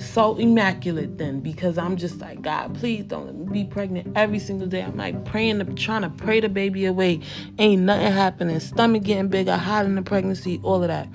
so 0.00 0.36
immaculate 0.36 1.18
then 1.18 1.40
because 1.40 1.78
I'm 1.78 1.96
just 1.96 2.20
like, 2.20 2.42
God, 2.42 2.74
please 2.74 3.04
don't 3.04 3.26
let 3.26 3.34
me 3.34 3.62
be 3.62 3.64
pregnant 3.64 4.16
every 4.16 4.38
single 4.38 4.66
day. 4.66 4.82
I'm 4.82 4.96
like 4.96 5.24
praying, 5.24 5.58
to, 5.58 5.64
trying 5.74 6.02
to 6.02 6.10
pray 6.10 6.40
the 6.40 6.48
baby 6.48 6.86
away. 6.86 7.20
Ain't 7.58 7.82
nothing 7.82 8.12
happening. 8.12 8.58
Stomach 8.60 9.02
getting 9.02 9.28
bigger, 9.28 9.56
hiding 9.56 9.94
the 9.94 10.02
pregnancy, 10.02 10.60
all 10.62 10.82
of 10.82 10.88
that. 10.88 11.08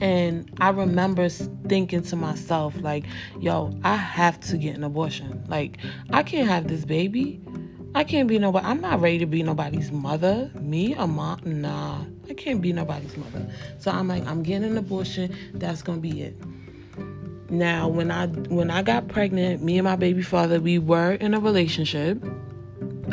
And 0.00 0.50
I 0.60 0.70
remember 0.70 1.28
thinking 1.28 2.02
to 2.02 2.16
myself, 2.16 2.74
like, 2.80 3.06
yo, 3.40 3.72
I 3.84 3.96
have 3.96 4.40
to 4.40 4.58
get 4.58 4.76
an 4.76 4.84
abortion. 4.84 5.44
Like, 5.48 5.78
I 6.12 6.22
can't 6.22 6.48
have 6.48 6.68
this 6.68 6.84
baby. 6.84 7.40
I 7.94 8.02
can't 8.02 8.28
be 8.28 8.38
nobody. 8.40 8.66
I'm 8.66 8.80
not 8.80 9.00
ready 9.00 9.18
to 9.18 9.26
be 9.26 9.42
nobody's 9.44 9.92
mother. 9.92 10.50
Me, 10.60 10.94
a 10.94 11.06
mom? 11.06 11.40
Nah, 11.44 12.02
I 12.28 12.34
can't 12.34 12.60
be 12.60 12.72
nobody's 12.72 13.16
mother. 13.16 13.48
So 13.78 13.92
I'm 13.92 14.08
like, 14.08 14.26
I'm 14.26 14.42
getting 14.42 14.68
an 14.68 14.76
abortion. 14.76 15.34
That's 15.54 15.80
gonna 15.80 16.00
be 16.00 16.22
it. 16.22 16.36
Now, 17.54 17.86
when 17.86 18.10
I 18.10 18.26
when 18.26 18.70
I 18.70 18.82
got 18.82 19.08
pregnant, 19.08 19.62
me 19.62 19.78
and 19.78 19.84
my 19.84 19.96
baby 19.96 20.22
father, 20.22 20.60
we 20.60 20.78
were 20.78 21.12
in 21.12 21.34
a 21.34 21.40
relationship. 21.40 22.22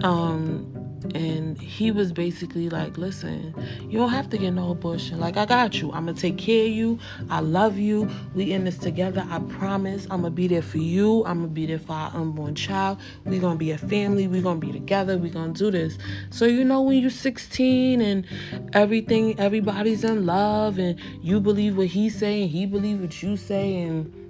Um 0.04 0.68
and 1.16 1.60
he 1.60 1.92
was 1.92 2.12
basically 2.12 2.70
like, 2.70 2.98
"Listen, 2.98 3.54
you 3.90 3.98
don't 3.98 4.12
have 4.12 4.30
to 4.30 4.38
get 4.38 4.52
no 4.52 4.72
abortion. 4.72 5.20
Like 5.20 5.36
I 5.38 5.46
got 5.46 5.82
you. 5.82 5.92
I'm 5.92 6.06
gonna 6.06 6.14
take 6.14 6.38
care 6.38 6.66
of 6.66 6.72
you. 6.72 7.00
I 7.30 7.42
love 7.42 7.78
you. 7.78 8.10
We 8.34 8.52
in 8.52 8.64
this 8.64 8.78
together. 8.78 9.26
I 9.30 9.40
promise. 9.40 10.06
I'm 10.10 10.22
gonna 10.22 10.32
be 10.32 10.48
there 10.48 10.62
for 10.62 10.78
you. 10.78 11.26
I'm 11.26 11.42
gonna 11.42 11.48
be 11.50 11.66
there 11.66 11.80
for 11.80 11.94
our 11.94 12.12
unborn 12.16 12.56
child. 12.56 13.00
We 13.26 13.40
gonna 13.40 13.58
be 13.58 13.72
a 13.72 13.78
family. 13.78 14.28
We 14.28 14.42
gonna 14.42 14.60
be 14.60 14.72
together. 14.72 15.18
We 15.18 15.30
gonna 15.30 15.54
do 15.54 15.72
this. 15.72 15.98
So 16.30 16.46
you 16.46 16.64
know 16.64 16.82
when 16.82 17.00
you're 17.00 17.10
16 17.10 18.02
and 18.02 18.26
everything, 18.74 19.40
everybody's 19.40 20.04
in 20.04 20.26
love, 20.26 20.78
and 20.78 21.00
you 21.22 21.40
believe 21.40 21.78
what 21.78 21.88
he 21.88 22.10
say, 22.10 22.44
and 22.44 22.52
he 22.52 22.66
believe 22.66 23.02
what 23.02 23.22
you 23.22 23.38
say, 23.38 23.82
and 23.82 24.21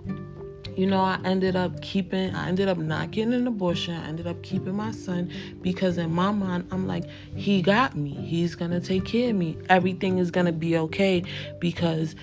you 0.75 0.85
know, 0.85 1.01
I 1.01 1.19
ended 1.23 1.55
up 1.55 1.81
keeping, 1.81 2.33
I 2.35 2.47
ended 2.47 2.67
up 2.67 2.77
not 2.77 3.11
getting 3.11 3.33
an 3.33 3.47
abortion. 3.47 3.93
I 3.95 4.07
ended 4.07 4.27
up 4.27 4.41
keeping 4.41 4.75
my 4.75 4.91
son 4.91 5.31
because 5.61 5.97
in 5.97 6.13
my 6.13 6.31
mind, 6.31 6.67
I'm 6.71 6.87
like, 6.87 7.05
he 7.35 7.61
got 7.61 7.95
me. 7.95 8.11
He's 8.11 8.55
going 8.55 8.71
to 8.71 8.79
take 8.79 9.05
care 9.05 9.31
of 9.31 9.35
me. 9.35 9.57
Everything 9.69 10.17
is 10.17 10.31
going 10.31 10.45
to 10.45 10.51
be 10.51 10.77
okay 10.77 11.23
because 11.59 12.15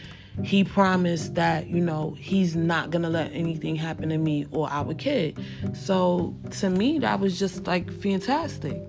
he 0.42 0.64
promised 0.64 1.34
that, 1.34 1.68
you 1.68 1.80
know, 1.80 2.16
he's 2.18 2.54
not 2.54 2.90
going 2.90 3.02
to 3.02 3.08
let 3.08 3.32
anything 3.32 3.76
happen 3.76 4.08
to 4.10 4.18
me 4.18 4.46
or 4.50 4.70
our 4.70 4.94
kid. 4.94 5.38
So 5.74 6.34
to 6.60 6.70
me, 6.70 6.98
that 7.00 7.20
was 7.20 7.38
just 7.38 7.66
like 7.66 7.92
fantastic. 7.92 8.80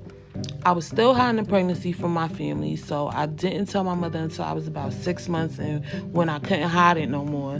I 0.64 0.72
was 0.72 0.86
still 0.86 1.14
hiding 1.14 1.42
the 1.42 1.50
pregnancy 1.50 1.92
from 1.92 2.14
my 2.14 2.28
family, 2.28 2.76
so 2.76 3.08
I 3.08 3.26
didn't 3.26 3.68
tell 3.68 3.84
my 3.84 3.96
mother 3.96 4.20
until 4.20 4.46
I 4.46 4.52
was 4.52 4.68
about 4.68 4.94
six 4.94 5.28
months 5.28 5.58
and 5.58 5.84
when 6.14 6.30
I 6.30 6.40
couldn't 6.40 6.70
hide 6.70 6.98
it 6.98 7.10
no 7.10 7.26
more. 7.26 7.60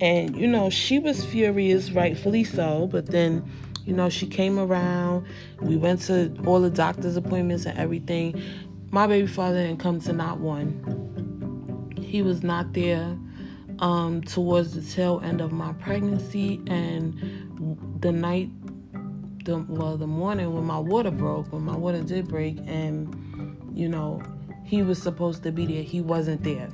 And, 0.00 0.36
you 0.36 0.46
know, 0.46 0.70
she 0.70 0.98
was 0.98 1.24
furious, 1.24 1.90
rightfully 1.92 2.44
so, 2.44 2.88
but 2.88 3.06
then, 3.06 3.50
you 3.84 3.92
know, 3.92 4.08
she 4.08 4.26
came 4.26 4.58
around. 4.58 5.26
We 5.60 5.76
went 5.76 6.02
to 6.02 6.34
all 6.46 6.60
the 6.60 6.70
doctor's 6.70 7.16
appointments 7.16 7.66
and 7.66 7.78
everything. 7.78 8.42
My 8.90 9.06
baby 9.06 9.26
father 9.26 9.62
didn't 9.62 9.80
come 9.80 10.00
to 10.00 10.12
not 10.12 10.40
one. 10.40 11.96
He 12.00 12.22
was 12.22 12.42
not 12.42 12.72
there 12.72 13.16
um, 13.78 14.22
towards 14.22 14.74
the 14.74 14.82
tail 14.82 15.20
end 15.24 15.40
of 15.40 15.52
my 15.52 15.72
pregnancy, 15.74 16.60
and 16.66 17.98
the 18.00 18.12
night 18.12 18.50
the 19.44 19.58
well 19.68 19.96
the 19.96 20.06
morning 20.06 20.52
when 20.52 20.64
my 20.64 20.78
water 20.78 21.10
broke, 21.10 21.52
when 21.52 21.62
my 21.62 21.76
water 21.76 22.02
did 22.02 22.28
break, 22.28 22.58
and 22.66 23.70
you 23.74 23.88
know 23.88 24.22
he 24.64 24.82
was 24.82 25.00
supposed 25.00 25.42
to 25.42 25.52
be 25.52 25.66
there, 25.66 25.82
he 25.82 26.00
wasn't 26.00 26.42
there. 26.44 26.68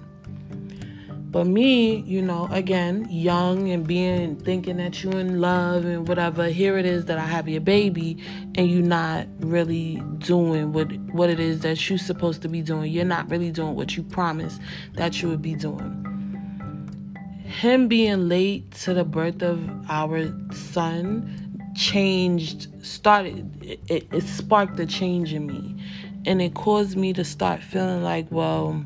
But 1.37 1.46
me, 1.46 1.96
you 1.96 2.23
know, 2.23 2.49
again, 2.50 3.06
young 3.11 3.70
and 3.70 3.87
being 3.87 4.37
thinking 4.37 4.78
that 4.78 5.02
you're 5.02 5.18
in 5.18 5.40
love 5.40 5.85
and 5.85 6.08
whatever, 6.08 6.49
here 6.49 6.78
it 6.78 6.87
is 6.87 7.04
that 7.06 7.18
I 7.18 7.26
have 7.26 7.46
your 7.49 7.61
baby 7.61 8.16
and 8.54 8.70
you're 8.70 8.82
not 8.82 9.26
really 9.40 10.00
doing 10.18 10.73
what 10.73 10.90
what 11.12 11.28
it 11.28 11.38
is 11.38 11.61
that 11.61 11.90
you're 11.90 11.99
supposed 11.99 12.40
to 12.42 12.49
be 12.49 12.62
doing. 12.62 12.90
You're 12.90 13.04
not 13.04 13.30
really 13.30 13.50
doing 13.50 13.75
what 13.75 13.96
you 13.96 14.02
promised 14.02 14.61
that 14.94 15.20
you 15.20 15.28
would 15.28 15.42
be 15.42 15.54
doing. 15.54 16.02
Him 17.44 17.87
being 17.88 18.28
late 18.28 18.70
to 18.82 18.94
the 18.94 19.04
birth 19.04 19.42
of 19.42 19.61
our 19.90 20.32
son 20.52 21.45
changed 21.76 22.68
started 22.85 23.62
it, 23.88 24.06
it 24.12 24.23
sparked 24.23 24.78
a 24.80 24.87
change 24.87 25.33
in 25.33 25.47
me 25.47 25.76
and 26.25 26.40
it 26.40 26.54
caused 26.54 26.97
me 26.97 27.12
to 27.12 27.25
start 27.25 27.62
feeling 27.62 28.02
like 28.02 28.26
well 28.30 28.85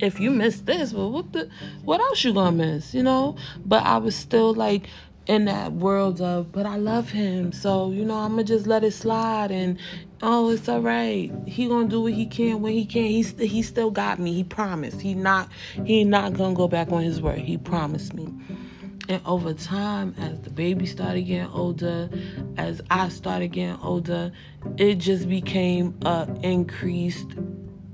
if 0.00 0.20
you 0.20 0.30
miss 0.30 0.60
this 0.60 0.92
well 0.92 1.10
what 1.10 1.32
the 1.32 1.48
what 1.82 2.00
else 2.00 2.22
you 2.24 2.32
gonna 2.32 2.52
miss 2.52 2.94
you 2.94 3.02
know 3.02 3.36
but 3.66 3.82
i 3.84 3.96
was 3.96 4.14
still 4.14 4.54
like 4.54 4.88
in 5.28 5.44
that 5.44 5.72
world 5.74 6.22
of, 6.22 6.50
but 6.50 6.64
I 6.64 6.76
love 6.76 7.10
him, 7.10 7.52
so 7.52 7.90
you 7.90 8.04
know 8.04 8.14
I'm 8.14 8.30
gonna 8.30 8.44
just 8.44 8.66
let 8.66 8.82
it 8.82 8.92
slide, 8.92 9.50
and 9.50 9.78
oh, 10.22 10.48
it's 10.48 10.68
all 10.68 10.80
right. 10.80 11.30
He 11.46 11.68
gonna 11.68 11.86
do 11.86 12.00
what 12.00 12.14
he 12.14 12.26
can 12.26 12.62
when 12.62 12.72
he 12.72 12.86
can. 12.86 13.04
He's 13.04 13.38
he 13.38 13.62
still 13.62 13.90
got 13.90 14.18
me. 14.18 14.32
He 14.32 14.42
promised. 14.42 15.02
He 15.02 15.14
not 15.14 15.50
he 15.84 16.02
not 16.02 16.32
gonna 16.32 16.54
go 16.54 16.66
back 16.66 16.90
on 16.90 17.02
his 17.02 17.20
word. 17.20 17.40
He 17.40 17.58
promised 17.58 18.14
me. 18.14 18.32
And 19.08 19.22
over 19.24 19.54
time, 19.54 20.14
as 20.18 20.38
the 20.40 20.50
baby 20.50 20.84
started 20.84 21.22
getting 21.22 21.50
older, 21.50 22.10
as 22.58 22.82
I 22.90 23.08
started 23.08 23.48
getting 23.48 23.80
older, 23.82 24.32
it 24.76 24.96
just 24.96 25.28
became 25.28 25.98
a 26.04 26.28
increased 26.42 27.28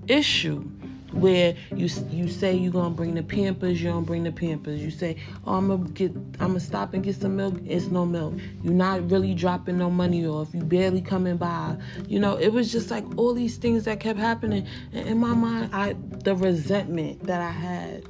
issue 0.08 0.68
where 1.14 1.54
you 1.74 1.88
you 2.10 2.28
say 2.28 2.54
you're 2.54 2.72
gonna 2.72 2.94
bring 2.94 3.14
the 3.14 3.22
pampers, 3.22 3.82
you 3.82 3.90
don't 3.90 4.04
bring 4.04 4.24
the 4.24 4.32
pampers. 4.32 4.82
You 4.82 4.90
say, 4.90 5.16
oh, 5.46 5.54
I'm 5.54 5.68
gonna 5.68 5.88
get, 5.90 6.12
I'm 6.40 6.48
gonna 6.48 6.60
stop 6.60 6.94
and 6.94 7.02
get 7.02 7.16
some 7.16 7.36
milk. 7.36 7.54
It's 7.64 7.86
no 7.86 8.04
milk. 8.04 8.34
You're 8.62 8.74
not 8.74 9.10
really 9.10 9.34
dropping 9.34 9.78
no 9.78 9.90
money 9.90 10.26
off. 10.26 10.54
You 10.54 10.62
barely 10.62 11.00
coming 11.00 11.36
by. 11.36 11.76
You 12.06 12.20
know, 12.20 12.36
it 12.36 12.52
was 12.52 12.72
just 12.72 12.90
like 12.90 13.04
all 13.16 13.34
these 13.34 13.56
things 13.56 13.84
that 13.84 14.00
kept 14.00 14.18
happening. 14.18 14.66
And 14.92 15.08
in 15.08 15.18
my 15.18 15.34
mind, 15.34 15.70
I 15.72 15.94
the 16.24 16.34
resentment 16.34 17.24
that 17.24 17.40
I 17.40 17.50
had 17.50 18.04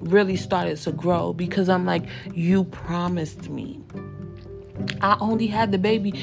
really 0.00 0.36
started 0.36 0.76
to 0.76 0.92
grow 0.92 1.32
because 1.32 1.68
I'm 1.68 1.86
like, 1.86 2.04
you 2.32 2.64
promised 2.64 3.48
me. 3.48 3.80
I 5.00 5.16
only 5.20 5.46
had 5.46 5.72
the 5.72 5.78
baby 5.78 6.20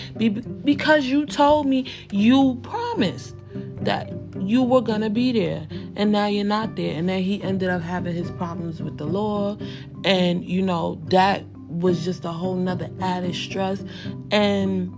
because 0.63 1.05
you 1.05 1.25
told 1.25 1.67
me 1.67 1.91
you 2.11 2.59
promised 2.63 3.35
that 3.81 4.11
you 4.39 4.63
were 4.63 4.81
gonna 4.81 5.09
be 5.09 5.31
there 5.31 5.67
and 5.95 6.11
now 6.11 6.27
you're 6.27 6.45
not 6.45 6.75
there 6.75 6.95
and 6.95 7.09
then 7.09 7.21
he 7.21 7.41
ended 7.43 7.69
up 7.69 7.81
having 7.81 8.13
his 8.13 8.31
problems 8.31 8.81
with 8.81 8.97
the 8.97 9.05
law 9.05 9.57
and 10.05 10.45
you 10.45 10.61
know 10.61 11.01
that 11.05 11.43
was 11.67 12.03
just 12.03 12.25
a 12.25 12.31
whole 12.31 12.55
nother 12.55 12.89
added 13.01 13.35
stress 13.35 13.83
and 14.31 14.93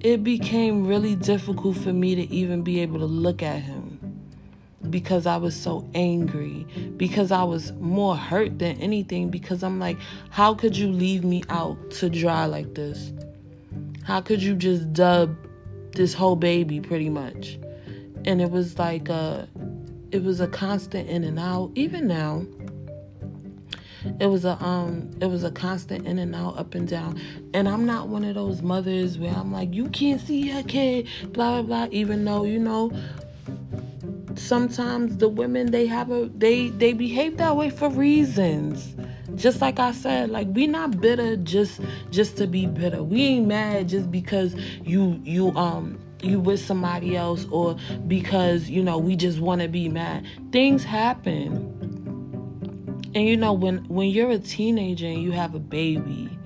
it 0.00 0.22
became 0.22 0.86
really 0.86 1.16
difficult 1.16 1.76
for 1.76 1.92
me 1.92 2.14
to 2.14 2.22
even 2.32 2.62
be 2.62 2.80
able 2.80 2.98
to 3.00 3.06
look 3.06 3.42
at 3.42 3.60
him 3.60 3.98
because 4.90 5.26
I 5.26 5.36
was 5.36 5.54
so 5.60 5.88
angry, 5.94 6.66
because 6.96 7.32
I 7.32 7.42
was 7.42 7.72
more 7.72 8.16
hurt 8.16 8.58
than 8.58 8.76
anything. 8.78 9.28
Because 9.28 9.62
I'm 9.62 9.78
like, 9.78 9.98
how 10.30 10.54
could 10.54 10.76
you 10.76 10.88
leave 10.88 11.24
me 11.24 11.42
out 11.48 11.90
to 11.92 12.08
dry 12.08 12.46
like 12.46 12.74
this? 12.74 13.12
How 14.04 14.20
could 14.20 14.42
you 14.42 14.54
just 14.54 14.92
dub 14.92 15.36
this 15.92 16.14
whole 16.14 16.36
baby 16.36 16.80
pretty 16.80 17.08
much? 17.08 17.58
And 18.24 18.40
it 18.40 18.50
was 18.50 18.78
like 18.78 19.08
a, 19.08 19.48
it 20.10 20.22
was 20.22 20.40
a 20.40 20.48
constant 20.48 21.08
in 21.08 21.24
and 21.24 21.38
out. 21.38 21.70
Even 21.74 22.06
now, 22.06 22.46
it 24.20 24.26
was 24.26 24.44
a 24.44 24.62
um 24.62 25.10
it 25.20 25.26
was 25.26 25.44
a 25.44 25.50
constant 25.50 26.06
in 26.06 26.18
and 26.18 26.34
out 26.34 26.56
up 26.56 26.74
and 26.74 26.88
down 26.88 27.20
and 27.54 27.68
i'm 27.68 27.84
not 27.84 28.08
one 28.08 28.24
of 28.24 28.34
those 28.34 28.62
mothers 28.62 29.18
where 29.18 29.32
i'm 29.32 29.52
like 29.52 29.72
you 29.74 29.88
can't 29.88 30.20
see 30.20 30.50
your 30.50 30.62
kid 30.64 31.06
blah 31.32 31.60
blah 31.60 31.86
blah 31.86 31.88
even 31.90 32.24
though 32.24 32.44
you 32.44 32.58
know 32.58 32.92
sometimes 34.36 35.16
the 35.16 35.28
women 35.28 35.70
they 35.70 35.86
have 35.86 36.10
a 36.10 36.30
they 36.36 36.68
they 36.70 36.92
behave 36.92 37.36
that 37.36 37.56
way 37.56 37.70
for 37.70 37.88
reasons 37.90 38.94
just 39.38 39.60
like 39.60 39.78
i 39.78 39.92
said 39.92 40.30
like 40.30 40.46
we 40.50 40.66
not 40.66 41.00
bitter 41.00 41.36
just 41.36 41.80
just 42.10 42.36
to 42.36 42.46
be 42.46 42.66
bitter. 42.66 43.02
We 43.02 43.24
ain't 43.24 43.46
mad 43.46 43.88
just 43.88 44.10
because 44.10 44.54
you 44.84 45.20
you 45.24 45.50
um 45.56 45.98
you 46.22 46.40
with 46.40 46.60
somebody 46.60 47.16
else 47.16 47.46
or 47.50 47.76
because 48.06 48.68
you 48.68 48.82
know 48.82 48.98
we 48.98 49.16
just 49.16 49.40
want 49.40 49.60
to 49.60 49.68
be 49.68 49.88
mad. 49.88 50.26
Things 50.52 50.84
happen. 50.84 51.74
And 53.14 53.24
you 53.24 53.36
know 53.36 53.52
when 53.52 53.84
when 53.88 54.08
you're 54.08 54.30
a 54.30 54.38
teenager 54.38 55.06
and 55.06 55.22
you 55.22 55.32
have 55.32 55.54
a 55.54 55.58
baby 55.58 56.37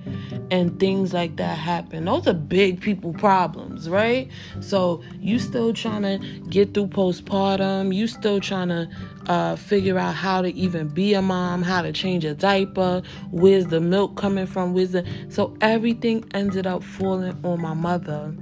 and 0.53 0.79
things 0.79 1.13
like 1.13 1.35
that 1.37 1.57
happen. 1.57 2.05
Those 2.05 2.27
are 2.27 2.33
big 2.33 2.79
people 2.79 3.11
problems, 3.11 3.89
right? 3.89 4.29
So 4.59 5.01
you 5.19 5.39
still 5.39 5.73
trying 5.73 6.03
to 6.03 6.19
get 6.47 6.75
through 6.75 6.89
postpartum. 6.89 7.93
You 7.93 8.05
still 8.05 8.39
trying 8.39 8.67
to 8.67 8.87
uh, 9.25 9.55
figure 9.55 9.97
out 9.97 10.13
how 10.13 10.43
to 10.43 10.53
even 10.53 10.89
be 10.89 11.15
a 11.15 11.23
mom, 11.23 11.63
how 11.63 11.81
to 11.81 11.91
change 11.91 12.23
a 12.23 12.35
diaper, 12.35 13.01
where's 13.31 13.65
the 13.65 13.81
milk 13.81 14.15
coming 14.15 14.45
from, 14.45 14.75
where's 14.75 14.91
the 14.91 15.03
so 15.27 15.57
everything 15.59 16.23
ended 16.35 16.67
up 16.67 16.83
falling 16.83 17.35
on 17.43 17.59
my 17.59 17.73
mother. 17.73 18.35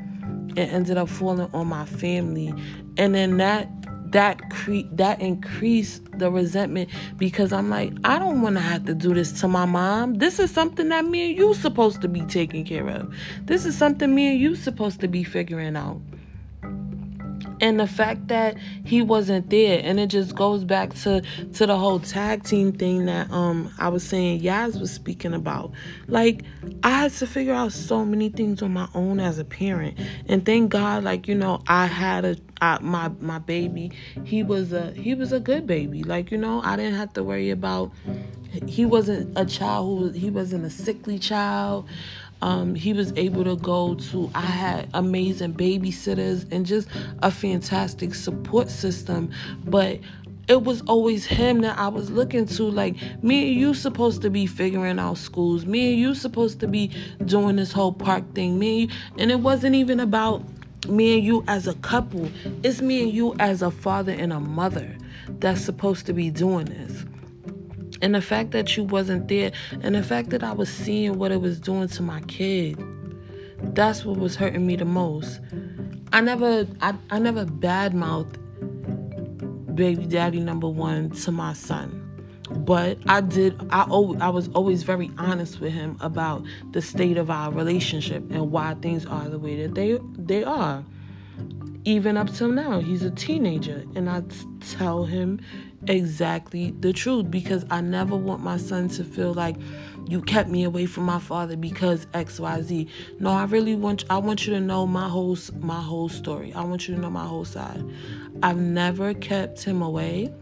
It 0.58 0.68
ended 0.70 0.98
up 0.98 1.08
falling 1.08 1.50
on 1.54 1.68
my 1.68 1.86
family, 1.86 2.54
and 2.98 3.16
then 3.16 3.38
that 3.38 3.70
that 4.12 4.50
cre- 4.52 4.88
that 4.93 5.21
increased 5.21 6.04
the 6.19 6.32
resentment 6.32 6.89
because 7.17 7.54
I'm 7.54 7.69
like, 7.69 7.93
I 8.06 8.19
don't 8.19 8.41
want 8.41 8.58
to 8.58 8.62
have 8.62 8.86
to 8.86 8.95
do 8.95 9.13
this 9.13 9.39
to 9.41 9.47
my 9.50 9.65
mom. 9.65 10.15
This 10.15 10.39
is 10.39 10.52
something 10.52 10.89
that 10.89 11.06
me 11.06 11.30
and 11.32 11.38
you 11.38 11.54
supposed 11.56 12.02
to 12.02 12.10
be 12.10 12.21
taking 12.24 12.65
care 12.65 12.88
of. 12.89 13.13
This 13.45 13.65
is 13.65 13.78
something 13.78 14.13
me 14.15 14.34
and 14.34 14.39
you 14.41 14.56
supposed 14.56 15.02
to 15.02 15.08
be 15.10 15.24
figuring 15.24 15.76
out 15.78 16.02
and 17.62 17.80
the 17.80 17.88
fact 17.88 18.28
that 18.28 18.58
he 18.84 19.02
wasn't 19.02 19.50
there. 19.50 19.80
And 19.84 20.00
it 20.00 20.08
just 20.08 20.36
goes 20.36 20.63
back 20.63 20.93
to 20.95 21.21
to 21.54 21.65
the 21.65 21.78
whole 21.78 22.00
tag 22.00 22.43
team 22.43 22.74
thing 22.74 23.06
that 23.06 23.32
um 23.32 23.71
I 23.80 23.88
was 23.89 24.04
saying 24.04 24.41
Yaz 24.41 24.80
was 24.80 24.91
speaking 24.91 25.34
about. 25.34 25.71
Like 26.08 26.43
I 26.84 26.89
had 26.89 27.12
to 27.13 27.28
figure 27.28 27.54
out 27.54 27.71
so 27.71 28.04
many 28.04 28.30
things 28.30 28.62
on 28.62 28.74
my 28.74 28.89
own 28.95 29.19
as 29.19 29.39
a 29.39 29.45
parent. 29.45 29.97
And 30.28 30.45
thank 30.45 30.71
God 30.71 31.04
like 31.04 31.28
you 31.28 31.36
know 31.36 31.62
I 31.67 31.86
had 31.86 32.26
a 32.26 32.36
I, 32.60 32.80
my 32.82 33.10
my 33.19 33.39
baby 33.39 33.91
he 34.24 34.43
was 34.43 34.74
a 34.74 34.91
he 34.91 35.13
was 35.13 35.32
a 35.32 35.39
good 35.39 35.67
baby. 35.67 36.04
Like 36.04 36.32
you 36.32 36.38
know 36.38 36.62
I 36.63 36.76
didn't 36.76 36.95
have 36.95 37.13
to 37.13 37.24
worry 37.24 37.52
about 37.52 37.91
he 38.67 38.86
wasn't 38.86 39.32
a 39.38 39.45
child 39.45 39.88
who 39.88 40.06
was, 40.06 40.15
he 40.15 40.30
wasn't 40.30 40.65
a 40.65 40.69
sickly 40.69 41.17
child 41.17 41.88
um, 42.42 42.76
he 42.76 42.94
was 42.94 43.14
able 43.16 43.44
to 43.44 43.56
go 43.56 43.96
to, 43.96 44.32
I 44.34 44.42
had 44.42 44.90
amazing 44.94 45.54
babysitters 45.54 46.52
and 46.52 46.66
just 46.66 46.88
a 47.22 47.32
fantastic 47.32 48.16
support 48.16 48.70
system. 48.70 49.32
But 49.66 50.00
it 50.48 50.64
was 50.64 50.82
always 50.82 51.26
him 51.26 51.62
that 51.62 51.78
I 51.78 51.88
was 51.88 52.10
looking 52.10 52.46
to. 52.48 52.64
Like, 52.64 52.96
me 53.24 53.52
and 53.52 53.60
you 53.60 53.74
supposed 53.74 54.22
to 54.24 54.30
be 54.30 54.48
figuring 54.48 55.00
out 55.00 55.18
schools. 55.18 55.66
Me 55.66 55.92
and 55.92 56.00
you 56.00 56.16
supposed 56.16 56.60
to 56.62 56.68
be 56.68 56.92
doing 57.26 57.56
this 57.56 57.72
whole 57.72 57.94
park 57.94 58.34
thing. 58.34 58.58
Me 58.58 58.84
and 58.84 58.92
you, 58.92 58.98
and 59.18 59.32
it 59.32 59.40
wasn't 59.40 59.76
even 59.76 60.00
about 60.00 60.44
me 60.88 61.18
and 61.18 61.24
you 61.24 61.44
as 61.48 61.68
a 61.68 61.76
couple. 61.76 62.30
It's 62.64 62.82
me 62.82 63.04
and 63.04 63.14
you 63.14 63.36
as 63.40 63.62
a 63.62 63.70
father 63.70 64.14
and 64.14 64.34
a 64.34 64.40
mother 64.40 64.98
that's 65.40 65.62
supposed 65.62 66.06
to 66.08 66.14
be 66.14 66.32
doing 66.32 66.66
this. 66.66 67.06
And 68.02 68.16
the 68.16 68.22
fact 68.22 68.52
that 68.52 68.76
you 68.76 68.84
wasn't 68.84 69.28
there 69.28 69.52
and 69.82 69.96
the 69.96 70.04
fact 70.04 70.30
that 70.32 70.44
I 70.44 70.54
was 70.54 70.70
seeing 70.70 71.18
what 71.18 71.32
it 71.32 71.42
was 71.42 71.60
doing 71.60 71.88
to 71.90 72.02
my 72.02 72.22
kid, 72.22 72.84
that's 73.76 74.04
what 74.06 74.18
was 74.18 74.36
hurting 74.36 74.66
me 74.66 74.76
the 74.76 74.86
most. 74.86 75.40
I 76.14 76.22
never 76.22 76.68
I, 76.82 76.94
I 77.10 77.20
never 77.20 77.46
badmouthed 77.46 78.38
baby 79.76 80.06
daddy 80.06 80.40
number 80.40 80.68
one 80.68 81.12
to 81.12 81.32
my 81.32 81.54
son. 81.54 81.98
But 82.50 82.98
I 83.08 83.22
did 83.22 83.56
I 83.72 83.84
I 83.84 84.30
was 84.30 84.50
always 84.50 84.84
very 84.84 85.10
honest 85.18 85.62
with 85.62 85.72
him 85.72 85.98
about 86.02 86.44
the 86.72 86.82
state 86.82 87.18
of 87.18 87.30
our 87.30 87.52
relationship 87.52 88.30
and 88.32 88.52
why 88.52 88.74
things 88.82 89.06
are 89.06 89.30
the 89.30 89.40
way 89.40 89.62
that 89.62 89.76
they 89.76 90.00
they 90.18 90.44
are. 90.44 90.84
Even 91.84 92.18
up 92.18 92.32
till 92.32 92.50
now, 92.50 92.80
he's 92.80 93.04
a 93.04 93.10
teenager 93.10 93.86
and 93.96 94.10
I 94.10 94.22
tell 94.60 95.06
him 95.06 95.40
exactly 95.88 96.72
the 96.80 96.94
truth 96.94 97.32
because 97.32 97.65
I 97.70 97.82
never 97.82 98.15
want 98.15 98.41
my 98.41 98.58
son 98.58 98.89
to 98.89 99.04
feel 99.04 99.34
like 99.34 99.56
you 100.08 100.22
kept 100.22 100.50
me 100.50 100.63
away 100.63 100.86
from 100.86 101.06
my 101.06 101.20
father 101.20 101.56
because 101.56 102.06
XYZ. 102.08 102.89
No, 103.20 103.30
I 103.32 103.46
really 103.46 103.76
want 103.76 104.04
I 104.10 104.17
want 104.17 104.46
you 104.46 104.54
to 104.54 104.60
know 104.60 104.86
my 104.86 105.08
whole 105.08 105.38
my 105.60 105.82
whole 105.82 106.10
story. 106.10 106.54
I 106.54 106.63
want 106.63 106.88
you 106.88 106.96
to 106.96 107.02
know 107.02 107.10
my 107.10 107.26
whole 107.26 107.46
side. 107.46 107.84
I've 108.44 108.58
never 108.58 109.13
kept 109.13 109.63
him 109.63 109.82
away. 109.82 110.34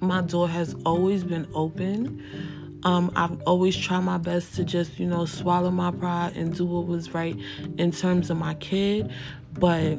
My 0.00 0.20
door 0.20 0.48
has 0.48 0.74
always 0.84 1.24
been 1.24 1.48
open. 1.54 2.22
Um, 2.82 3.10
I've 3.16 3.40
always 3.42 3.74
tried 3.74 4.00
my 4.00 4.18
best 4.18 4.54
to 4.56 4.64
just, 4.64 4.98
you 4.98 5.06
know, 5.06 5.24
swallow 5.24 5.70
my 5.70 5.90
pride 5.90 6.36
and 6.36 6.54
do 6.54 6.66
what 6.66 6.86
was 6.86 7.14
right 7.14 7.34
in 7.78 7.90
terms 7.92 8.28
of 8.28 8.36
my 8.36 8.52
kid. 8.54 9.10
But 9.54 9.98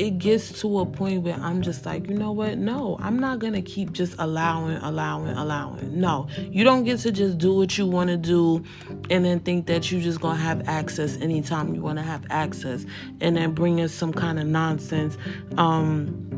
it 0.00 0.16
gets 0.16 0.58
to 0.62 0.78
a 0.78 0.86
point 0.86 1.22
where 1.24 1.34
I'm 1.34 1.60
just 1.60 1.84
like, 1.84 2.08
you 2.08 2.14
know 2.14 2.32
what? 2.32 2.56
No, 2.56 2.96
I'm 3.00 3.18
not 3.18 3.38
going 3.38 3.52
to 3.52 3.60
keep 3.60 3.92
just 3.92 4.14
allowing, 4.18 4.78
allowing, 4.78 5.36
allowing. 5.36 6.00
No, 6.00 6.26
you 6.38 6.64
don't 6.64 6.84
get 6.84 7.00
to 7.00 7.12
just 7.12 7.36
do 7.36 7.54
what 7.54 7.76
you 7.76 7.86
want 7.86 8.08
to 8.08 8.16
do 8.16 8.64
and 9.10 9.26
then 9.26 9.40
think 9.40 9.66
that 9.66 9.92
you're 9.92 10.00
just 10.00 10.18
going 10.22 10.38
to 10.38 10.42
have 10.42 10.66
access 10.66 11.18
anytime 11.18 11.74
you 11.74 11.82
want 11.82 11.98
to 11.98 12.02
have 12.02 12.24
access 12.30 12.86
and 13.20 13.36
then 13.36 13.52
bring 13.52 13.78
in 13.78 13.90
some 13.90 14.10
kind 14.10 14.40
of 14.40 14.46
nonsense. 14.46 15.18
Um, 15.58 16.29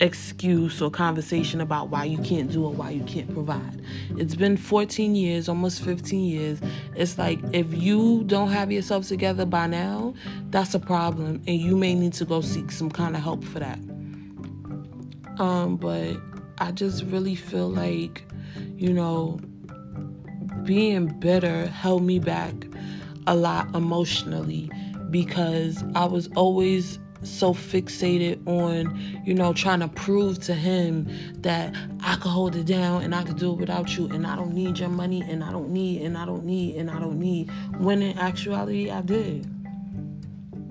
excuse 0.00 0.80
or 0.80 0.90
conversation 0.90 1.60
about 1.60 1.88
why 1.88 2.04
you 2.04 2.18
can't 2.18 2.50
do 2.50 2.64
or 2.64 2.72
why 2.72 2.90
you 2.90 3.02
can't 3.04 3.32
provide. 3.32 3.82
It's 4.16 4.34
been 4.34 4.56
14 4.56 5.14
years, 5.14 5.48
almost 5.48 5.82
15 5.82 6.24
years. 6.24 6.60
It's 6.94 7.18
like 7.18 7.38
if 7.52 7.72
you 7.74 8.24
don't 8.26 8.50
have 8.50 8.70
yourself 8.70 9.06
together 9.06 9.44
by 9.44 9.66
now, 9.66 10.14
that's 10.50 10.74
a 10.74 10.80
problem 10.80 11.42
and 11.46 11.60
you 11.60 11.76
may 11.76 11.94
need 11.94 12.12
to 12.14 12.24
go 12.24 12.40
seek 12.40 12.70
some 12.70 12.90
kind 12.90 13.16
of 13.16 13.22
help 13.22 13.44
for 13.44 13.58
that. 13.60 13.78
Um 15.38 15.76
but 15.76 16.16
I 16.58 16.72
just 16.72 17.04
really 17.04 17.34
feel 17.34 17.68
like, 17.68 18.24
you 18.76 18.92
know, 18.92 19.40
being 20.64 21.06
bitter 21.06 21.66
held 21.66 22.02
me 22.02 22.18
back 22.18 22.54
a 23.26 23.34
lot 23.34 23.74
emotionally 23.74 24.70
because 25.10 25.84
I 25.94 26.04
was 26.04 26.28
always 26.34 26.98
so 27.22 27.52
fixated 27.52 28.46
on, 28.46 29.22
you 29.24 29.34
know, 29.34 29.52
trying 29.52 29.80
to 29.80 29.88
prove 29.88 30.38
to 30.40 30.54
him 30.54 31.08
that 31.42 31.74
I 32.00 32.16
could 32.16 32.30
hold 32.30 32.56
it 32.56 32.66
down 32.66 33.02
and 33.02 33.14
I 33.14 33.24
could 33.24 33.38
do 33.38 33.52
it 33.52 33.58
without 33.58 33.96
you 33.96 34.06
and 34.06 34.26
I 34.26 34.36
don't 34.36 34.52
need 34.52 34.78
your 34.78 34.88
money 34.88 35.22
and 35.22 35.42
I 35.42 35.50
don't 35.50 35.70
need 35.70 36.02
and 36.02 36.16
I 36.16 36.24
don't 36.24 36.44
need 36.44 36.76
and 36.76 36.90
I 36.90 36.98
don't 36.98 37.18
need 37.18 37.50
when 37.78 38.02
in 38.02 38.18
actuality 38.18 38.90
I 38.90 39.02
did. 39.02 39.46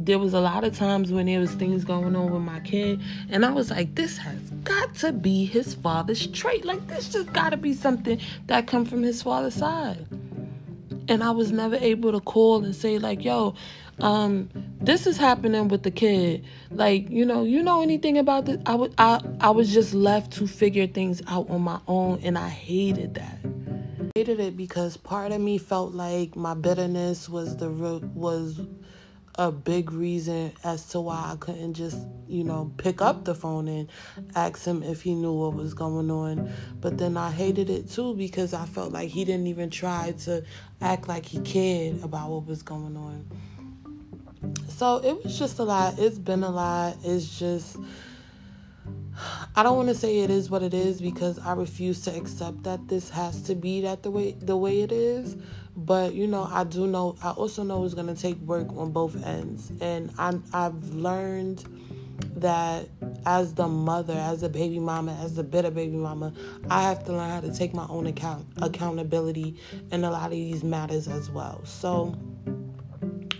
There 0.06 0.20
was 0.20 0.34
a 0.34 0.40
lot 0.40 0.64
of 0.64 0.76
times 0.76 1.12
when 1.12 1.26
there 1.26 1.42
was 1.42 1.52
things 1.52 1.84
going 1.84 2.16
on 2.16 2.32
with 2.32 2.42
my 2.42 2.62
kid 2.62 3.02
and 3.30 3.46
I 3.46 3.52
was 3.52 3.70
like 3.70 3.96
this 3.96 4.18
has 4.18 4.40
got 4.64 4.96
to 4.96 5.12
be 5.12 5.44
his 5.46 5.74
father's 5.76 6.28
trait. 6.28 6.64
Like 6.64 6.88
this 6.88 7.10
just 7.10 7.32
got 7.34 7.50
to 7.50 7.58
be 7.58 7.74
something 7.74 8.20
that 8.46 8.68
come 8.68 8.86
from 8.86 9.04
his 9.04 9.22
father's 9.22 9.56
side. 9.56 10.06
And 11.10 11.24
I 11.24 11.32
was 11.32 11.52
never 11.52 11.76
able 11.78 12.12
to 12.12 12.20
call 12.20 12.64
and 12.66 12.76
say 12.76 13.00
like, 13.00 13.24
"Yo, 13.24 13.56
um 14.00 14.50
this 14.80 15.08
is 15.08 15.18
happening 15.18 15.68
with 15.68 15.84
the 15.84 15.92
kid 15.92 16.46
like 16.72 17.10
you 17.10 17.26
know 17.26 17.44
you 17.44 17.64
know 17.64 17.82
anything 17.82 18.18
about 18.18 18.46
this 18.46 18.58
i 18.66 18.76
would 18.76 18.94
i 18.98 19.20
i 19.42 19.50
was 19.50 19.74
just 19.74 19.94
left 19.94 20.32
to 20.32 20.46
figure 20.46 20.86
things 20.86 21.22
out 21.28 21.50
on 21.50 21.62
my 21.62 21.80
own 21.88 22.20
and 22.24 22.38
i 22.38 22.50
hated 22.50 23.16
that 23.16 23.40
I 23.44 24.20
hated 24.20 24.40
it 24.40 24.58
because 24.58 24.98
part 24.98 25.32
of 25.32 25.42
me 25.42 25.58
felt 25.58 25.94
like 25.94 26.36
my 26.36 26.54
bitterness 26.54 27.30
was 27.30 27.58
the 27.58 27.70
was 27.70 28.60
a 29.38 29.52
big 29.52 29.92
reason 29.92 30.52
as 30.64 30.88
to 30.90 31.00
why 31.00 31.32
I 31.32 31.36
couldn't 31.36 31.76
just, 31.76 32.00
you 32.28 32.44
know, 32.44 32.72
pick 32.78 33.02
up 33.02 33.24
the 33.24 33.36
phone 33.36 33.68
and 33.68 33.88
ask 34.36 34.66
him 34.66 34.82
if 34.82 35.04
he 35.04 35.14
knew 35.14 35.32
what 35.32 35.54
was 35.54 35.76
going 35.76 36.10
on. 36.10 36.52
But 36.82 36.98
then 36.98 37.18
I 37.18 37.30
hated 37.30 37.70
it 37.70 37.90
too 37.90 38.16
because 38.16 38.54
I 38.54 38.66
felt 38.66 38.92
like 38.92 39.10
he 39.10 39.24
didn't 39.26 39.46
even 39.46 39.70
try 39.70 40.14
to 40.24 40.44
act 40.82 41.08
like 41.08 41.26
he 41.26 41.40
cared 41.42 42.02
about 42.04 42.32
what 42.32 42.48
was 42.48 42.64
going 42.64 42.98
on. 42.98 43.30
So 44.68 44.98
it 44.98 45.24
was 45.24 45.38
just 45.38 45.60
a 45.60 45.64
lot. 45.64 45.98
It's 45.98 46.20
been 46.20 46.44
a 46.44 46.50
lot. 46.50 46.98
It's 47.04 47.40
just 47.40 47.78
I 49.56 49.64
don't 49.64 49.76
want 49.76 49.90
to 49.90 49.96
say 49.96 50.20
it 50.20 50.30
is 50.30 50.50
what 50.50 50.62
it 50.62 50.74
is 50.74 51.02
because 51.02 51.40
I 51.40 51.54
refuse 51.54 52.02
to 52.02 52.16
accept 52.16 52.64
that 52.64 52.88
this 52.88 53.10
has 53.10 53.42
to 53.44 53.56
be 53.56 53.82
that 53.82 54.04
the 54.04 54.12
way 54.12 54.34
the 54.34 54.56
way 54.56 54.82
it 54.82 54.92
is. 54.92 55.36
But 55.76 56.14
you 56.14 56.28
know, 56.28 56.48
I 56.52 56.64
do 56.64 56.88
know. 56.88 57.16
I 57.24 57.32
also 57.32 57.64
know 57.64 57.84
it's 57.84 57.94
gonna 57.94 58.16
take 58.16 58.38
work 58.42 58.68
on 58.78 58.92
both 58.92 59.24
ends, 59.26 59.72
and 59.82 60.12
I 60.18 60.38
I've 60.54 60.94
learned 60.94 61.64
that 62.36 62.88
as 63.26 63.54
the 63.54 63.68
mother, 63.68 64.14
as 64.14 64.44
a 64.44 64.50
baby 64.50 64.80
mama, 64.80 65.18
as 65.24 65.36
the 65.36 65.44
bitter 65.44 65.72
baby 65.72 65.98
mama, 65.98 66.34
I 66.70 66.84
have 66.84 67.04
to 67.06 67.12
learn 67.12 67.30
how 67.30 67.42
to 67.42 67.54
take 67.54 67.74
my 67.74 67.86
own 67.90 68.08
account 68.08 68.46
accountability 68.62 69.56
in 69.92 70.04
a 70.04 70.12
lot 70.12 70.26
of 70.26 70.32
these 70.32 70.64
matters 70.64 71.08
as 71.08 71.30
well. 71.30 71.62
So 71.66 72.16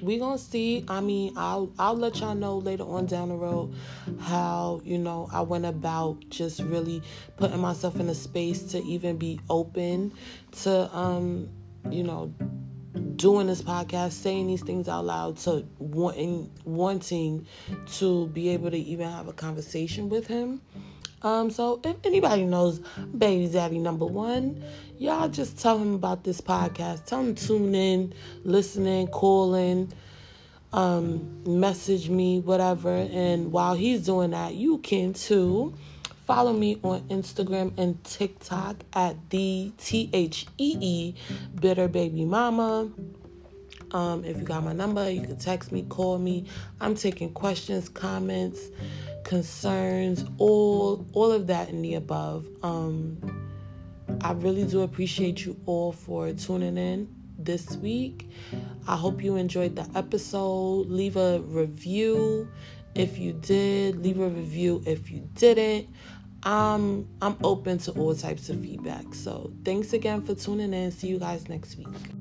we 0.08 0.18
gonna 0.18 0.38
see. 0.38 0.86
I 0.88 1.02
mean, 1.02 1.34
I'll 1.36 1.72
I'll 1.78 1.98
let 1.98 2.20
y'all 2.20 2.34
know 2.34 2.58
later 2.58 2.84
on 2.84 3.06
down 3.06 3.30
the 3.30 3.36
road 3.36 3.76
how 4.22 4.82
you 4.84 4.98
know 4.98 5.28
I 5.32 5.42
went 5.42 5.66
about 5.66 6.28
just 6.30 6.62
really 6.62 7.04
putting 7.36 7.60
myself 7.60 8.00
in 8.00 8.08
a 8.08 8.16
space 8.16 8.64
to 8.72 8.84
even 8.84 9.18
be 9.18 9.40
open 9.50 10.14
to 10.64 10.96
um 10.96 11.50
you 11.92 12.04
know 12.04 12.34
doing 13.18 13.48
this 13.48 13.62
podcast, 13.62 14.14
saying 14.14 14.48
these 14.48 14.62
things 14.62 14.88
out 14.88 15.06
loud, 15.06 15.38
to 15.38 15.66
wanting 15.78 16.52
wanting 16.64 17.46
to 17.98 18.28
be 18.28 18.50
able 18.50 18.72
to 18.72 18.78
even 18.78 19.10
have 19.10 19.28
a 19.28 19.34
conversation 19.34 20.08
with 20.08 20.28
him. 20.28 20.62
Um, 21.22 21.50
so 21.50 21.80
if 21.84 21.96
anybody 22.04 22.46
knows 22.46 22.80
Baby 23.18 23.48
Daddy 23.48 23.80
number 23.80 24.06
one, 24.06 24.64
y'all 24.98 25.30
just 25.30 25.58
tell 25.58 25.78
him 25.78 25.96
about 25.96 26.24
this 26.24 26.42
podcast. 26.42 27.06
Tell 27.06 27.22
him 27.22 27.36
tune 27.36 27.74
in, 27.74 28.14
listening, 28.44 29.08
calling, 29.08 29.92
um, 30.74 31.44
message 31.46 32.10
me, 32.10 32.40
whatever. 32.40 32.96
And 32.96 33.52
while 33.52 33.76
he's 33.76 34.06
doing 34.06 34.32
that, 34.32 34.54
you 34.54 34.78
can 34.80 35.14
too. 35.14 35.74
Follow 36.26 36.52
me 36.52 36.78
on 36.84 37.02
Instagram 37.08 37.72
and 37.78 38.04
TikTok 38.04 38.76
at 38.92 39.16
the 39.30 39.72
T 39.78 40.10
H 40.12 40.46
E 40.58 40.78
E 40.80 41.16
Bitter 41.56 41.88
Baby 41.88 42.26
Mama. 42.26 42.92
Um, 43.92 44.26
if 44.26 44.36
you 44.36 44.44
got 44.44 44.66
my 44.66 44.74
number, 44.74 45.10
you 45.10 45.22
can 45.22 45.38
text 45.38 45.72
me, 45.72 45.84
call 45.84 46.18
me. 46.18 46.46
I'm 46.82 46.96
taking 46.96 47.32
questions, 47.32 47.88
comments, 47.88 48.60
concerns, 49.28 50.24
all 50.38 51.06
all 51.14 51.32
of 51.32 51.48
that 51.48 51.70
in 51.70 51.82
the 51.82 51.96
above. 51.96 52.48
Um, 52.64 53.20
I 54.22 54.32
really 54.32 54.64
do 54.64 54.82
appreciate 54.82 55.46
you 55.46 55.56
all 55.66 55.92
for 55.92 56.32
tuning 56.34 56.78
in 56.78 57.14
this 57.38 57.76
week. 57.78 58.30
I 58.88 58.96
hope 58.96 59.22
you 59.22 59.36
enjoyed 59.36 59.76
the 59.76 59.88
episode. 59.96 60.88
Leave 60.88 61.18
a 61.18 61.40
review 61.42 62.50
if 62.96 63.20
you 63.20 63.34
did. 63.34 63.98
Leave 63.98 64.20
a 64.20 64.30
review 64.30 64.82
if 64.88 65.12
you 65.12 65.30
didn't. 65.36 65.90
I'm 66.44 67.08
I'm 67.22 67.36
open 67.44 67.80
to 67.80 67.92
all 67.92 68.16
types 68.16 68.50
of 68.50 68.62
feedback. 68.62 69.14
So 69.14 69.52
thanks 69.66 69.92
again 69.94 70.22
for 70.22 70.36
tuning 70.36 70.74
in. 70.74 70.92
See 70.92 71.08
you 71.08 71.20
guys 71.20 71.50
next 71.50 71.78
week. 71.78 72.17